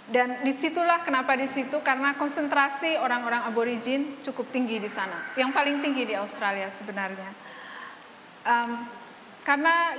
Dan 0.05 0.45
di 0.45 0.53
situlah 0.61 1.01
kenapa 1.01 1.33
di 1.33 1.49
situ 1.49 1.81
karena 1.81 2.13
konsentrasi 2.21 3.01
orang-orang 3.01 3.49
aborigin 3.49 4.21
cukup 4.21 4.53
tinggi 4.53 4.77
di 4.77 4.91
sana, 4.93 5.33
yang 5.33 5.49
paling 5.49 5.81
tinggi 5.81 6.05
di 6.05 6.13
Australia 6.13 6.69
sebenarnya. 6.77 7.31
Um, 8.45 8.85
karena 9.45 9.97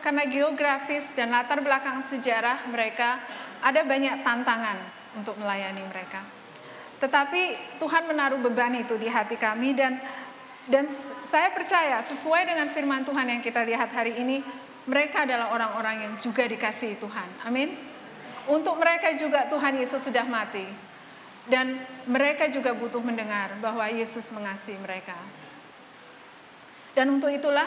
karena 0.00 0.24
geografis 0.28 1.04
dan 1.12 1.32
latar 1.32 1.60
belakang 1.60 2.00
sejarah 2.08 2.64
mereka 2.72 3.20
ada 3.60 3.84
banyak 3.84 4.24
tantangan 4.24 4.78
untuk 5.20 5.36
melayani 5.36 5.84
mereka. 5.84 6.24
Tetapi 7.00 7.76
Tuhan 7.76 8.08
menaruh 8.08 8.40
beban 8.40 8.72
itu 8.72 8.96
di 8.96 9.08
hati 9.08 9.36
kami 9.36 9.76
dan 9.76 10.00
dan 10.64 10.88
saya 11.28 11.52
percaya 11.52 12.00
sesuai 12.08 12.48
dengan 12.48 12.72
firman 12.72 13.04
Tuhan 13.04 13.26
yang 13.26 13.42
kita 13.42 13.66
lihat 13.66 13.90
hari 13.92 14.16
ini, 14.16 14.40
mereka 14.88 15.26
adalah 15.26 15.52
orang-orang 15.52 15.96
yang 16.08 16.14
juga 16.22 16.46
dikasihi 16.46 16.96
Tuhan. 17.02 17.28
Amin. 17.44 17.91
Untuk 18.50 18.74
mereka 18.80 19.14
juga 19.14 19.46
Tuhan 19.46 19.78
Yesus 19.78 20.02
sudah 20.02 20.26
mati. 20.26 20.66
Dan 21.42 21.74
mereka 22.06 22.46
juga 22.46 22.70
butuh 22.70 23.02
mendengar 23.02 23.58
bahwa 23.58 23.82
Yesus 23.90 24.22
mengasihi 24.30 24.78
mereka. 24.78 25.18
Dan 26.94 27.18
untuk 27.18 27.34
itulah 27.34 27.66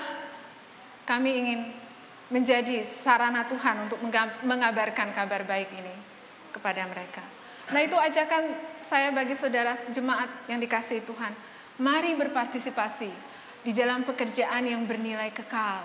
kami 1.03 1.31
ingin 1.43 1.59
menjadi 2.31 2.87
sarana 3.03 3.45
Tuhan 3.45 3.89
untuk 3.89 3.99
mengabarkan 4.47 5.11
kabar 5.11 5.43
baik 5.43 5.69
ini 5.75 5.95
kepada 6.55 6.87
mereka. 6.87 7.21
Nah 7.69 7.81
itu 7.83 7.97
ajakan 7.99 8.43
saya 8.85 9.11
bagi 9.11 9.35
saudara 9.35 9.75
jemaat 9.91 10.29
yang 10.47 10.61
dikasih 10.61 11.03
Tuhan. 11.03 11.33
Mari 11.81 12.15
berpartisipasi 12.15 13.11
di 13.65 13.71
dalam 13.75 14.07
pekerjaan 14.07 14.63
yang 14.63 14.87
bernilai 14.87 15.35
kekal. 15.35 15.83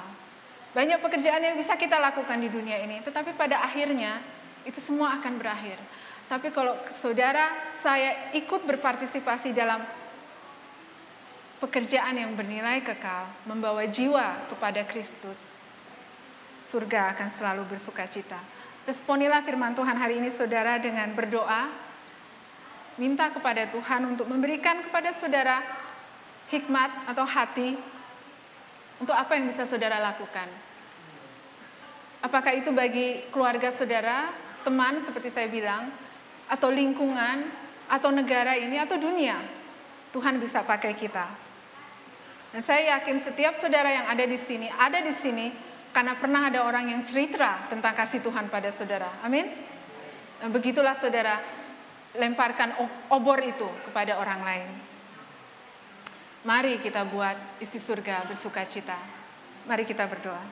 Banyak 0.70 1.02
pekerjaan 1.02 1.42
yang 1.42 1.58
bisa 1.58 1.74
kita 1.74 1.98
lakukan 1.98 2.38
di 2.38 2.46
dunia 2.46 2.78
ini, 2.78 3.02
tetapi 3.02 3.34
pada 3.34 3.66
akhirnya 3.66 4.22
itu 4.68 4.80
semua 4.82 5.16
akan 5.20 5.40
berakhir. 5.40 5.76
Tapi 6.30 6.54
kalau 6.54 6.78
saudara 7.00 7.50
saya 7.82 8.30
ikut 8.38 8.62
berpartisipasi 8.62 9.50
dalam 9.50 9.82
pekerjaan 11.58 12.16
yang 12.16 12.32
bernilai 12.38 12.80
kekal, 12.80 13.28
membawa 13.44 13.84
jiwa 13.84 14.48
kepada 14.48 14.86
Kristus, 14.86 15.36
surga 16.70 17.12
akan 17.18 17.28
selalu 17.34 17.62
bersuka 17.66 18.06
cita. 18.06 18.38
Responilah 18.88 19.44
firman 19.44 19.76
Tuhan 19.76 19.96
hari 19.98 20.22
ini 20.22 20.32
saudara 20.32 20.80
dengan 20.80 21.12
berdoa, 21.12 21.68
minta 22.96 23.28
kepada 23.28 23.68
Tuhan 23.68 24.08
untuk 24.08 24.24
memberikan 24.30 24.80
kepada 24.86 25.12
saudara 25.20 25.60
hikmat 26.48 27.10
atau 27.12 27.26
hati 27.28 27.76
untuk 29.02 29.16
apa 29.16 29.36
yang 29.36 29.52
bisa 29.52 29.68
saudara 29.68 30.00
lakukan. 30.00 30.48
Apakah 32.20 32.52
itu 32.52 32.68
bagi 32.72 33.24
keluarga 33.32 33.72
saudara, 33.72 34.28
teman 34.62 35.00
seperti 35.02 35.32
saya 35.32 35.48
bilang, 35.48 35.90
atau 36.50 36.68
lingkungan, 36.68 37.46
atau 37.90 38.10
negara 38.10 38.54
ini, 38.58 38.76
atau 38.78 38.98
dunia. 38.98 39.38
Tuhan 40.10 40.42
bisa 40.42 40.66
pakai 40.66 40.94
kita. 40.98 41.26
Dan 42.50 42.62
saya 42.66 42.98
yakin 42.98 43.22
setiap 43.22 43.62
saudara 43.62 43.90
yang 43.94 44.06
ada 44.10 44.26
di 44.26 44.38
sini, 44.42 44.66
ada 44.66 44.98
di 44.98 45.14
sini 45.22 45.54
karena 45.94 46.18
pernah 46.18 46.50
ada 46.50 46.66
orang 46.66 46.90
yang 46.90 47.02
cerita 47.06 47.70
tentang 47.70 47.94
kasih 47.94 48.18
Tuhan 48.22 48.50
pada 48.50 48.74
saudara. 48.74 49.22
Amin. 49.22 49.46
Dan 50.42 50.50
begitulah 50.50 50.98
saudara 50.98 51.38
lemparkan 52.18 52.74
obor 53.14 53.38
itu 53.38 53.66
kepada 53.86 54.18
orang 54.18 54.42
lain. 54.42 54.70
Mari 56.42 56.82
kita 56.82 57.06
buat 57.06 57.62
isi 57.62 57.78
surga 57.78 58.26
bersuka 58.26 58.66
cita. 58.66 58.96
Mari 59.68 59.86
kita 59.86 60.08
berdoa. 60.10 60.42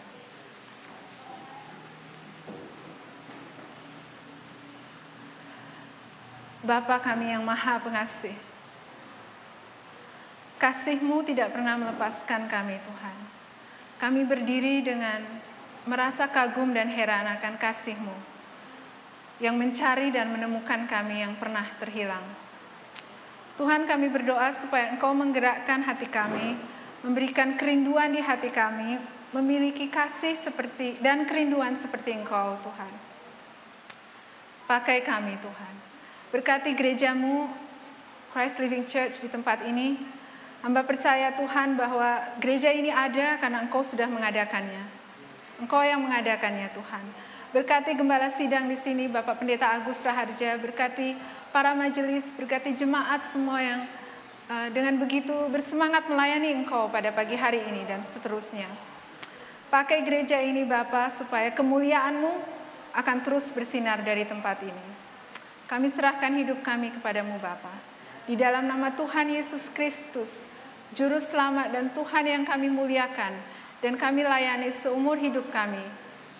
Bapa 6.59 6.99
kami 6.99 7.31
yang 7.31 7.47
maha 7.47 7.79
pengasih, 7.79 8.35
Kasih-Mu 10.59 11.23
tidak 11.23 11.55
pernah 11.55 11.79
melepaskan 11.79 12.51
kami 12.51 12.83
Tuhan. 12.83 13.19
Kami 14.03 14.27
berdiri 14.27 14.83
dengan 14.83 15.23
merasa 15.87 16.27
kagum 16.27 16.75
dan 16.75 16.91
heran 16.91 17.31
akan 17.39 17.55
kasih-Mu 17.63 18.17
yang 19.39 19.55
mencari 19.55 20.11
dan 20.11 20.35
menemukan 20.35 20.91
kami 20.91 21.23
yang 21.23 21.39
pernah 21.39 21.63
terhilang. 21.79 22.27
Tuhan 23.55 23.87
kami 23.87 24.11
berdoa 24.11 24.51
supaya 24.59 24.91
Engkau 24.91 25.15
menggerakkan 25.15 25.87
hati 25.87 26.11
kami, 26.11 26.59
memberikan 27.07 27.55
kerinduan 27.55 28.11
di 28.11 28.19
hati 28.19 28.51
kami, 28.51 28.99
memiliki 29.31 29.87
kasih 29.87 30.35
seperti 30.43 30.99
dan 30.99 31.23
kerinduan 31.23 31.79
seperti 31.79 32.19
Engkau 32.19 32.59
Tuhan. 32.67 32.93
Pakai 34.67 35.07
kami 35.07 35.39
Tuhan. 35.39 35.88
Berkati 36.29 36.77
gerejamu 36.77 37.49
Christ 38.37 38.61
Living 38.61 38.85
Church 38.85 39.25
di 39.25 39.33
tempat 39.33 39.65
ini, 39.65 39.97
Hamba 40.59 40.83
percaya 40.83 41.31
Tuhan 41.39 41.79
bahwa 41.79 42.19
gereja 42.43 42.75
ini 42.75 42.91
ada 42.91 43.39
karena 43.39 43.63
Engkau 43.63 43.87
sudah 43.87 44.11
mengadakannya. 44.11 44.83
Engkau 45.63 45.87
yang 45.87 46.03
mengadakannya 46.03 46.67
Tuhan. 46.75 47.05
Berkati 47.55 47.95
gembala 47.95 48.29
sidang 48.35 48.67
di 48.67 48.75
sini 48.75 49.07
Bapak 49.07 49.39
Pendeta 49.39 49.71
Agus 49.73 50.03
Raharja, 50.03 50.59
berkati 50.59 51.15
para 51.55 51.79
majelis, 51.79 52.27
berkati 52.35 52.75
jemaat 52.75 53.31
semua 53.31 53.63
yang 53.63 53.81
uh, 54.51 54.69
dengan 54.75 54.99
begitu 54.99 55.33
bersemangat 55.47 56.11
melayani 56.11 56.59
Engkau 56.59 56.91
pada 56.91 57.15
pagi 57.15 57.39
hari 57.39 57.63
ini 57.63 57.87
dan 57.87 58.03
seterusnya. 58.03 58.67
Pakai 59.71 60.03
gereja 60.03 60.43
ini 60.43 60.67
Bapak 60.67 61.23
supaya 61.23 61.55
kemuliaan-Mu 61.55 62.35
akan 62.99 63.17
terus 63.23 63.47
bersinar 63.55 64.03
dari 64.03 64.27
tempat 64.27 64.59
ini. 64.67 65.08
Kami 65.69 65.93
serahkan 65.93 66.33
hidup 66.33 66.65
kami 66.65 66.89
kepadamu 66.97 67.37
Bapak. 67.45 67.77
Di 68.25 68.41
dalam 68.41 68.65
nama 68.65 68.89
Tuhan 68.97 69.29
Yesus 69.29 69.69
Kristus, 69.77 70.33
Juru 70.97 71.21
selamat 71.21 71.69
dan 71.77 71.93
Tuhan 71.93 72.25
yang 72.25 72.45
kami 72.49 72.73
muliakan 72.73 73.37
dan 73.85 74.01
kami 74.01 74.25
layani 74.25 74.73
seumur 74.81 75.21
hidup 75.21 75.53
kami. 75.53 75.85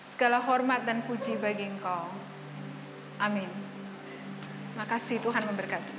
Segala 0.09 0.41
hormat 0.41 0.81
dan 0.89 1.05
puji 1.05 1.37
bagi 1.37 1.69
Engkau. 1.69 2.09
Amin. 3.21 3.47
Makasih 4.73 5.21
Tuhan 5.21 5.45
memberkati. 5.45 5.93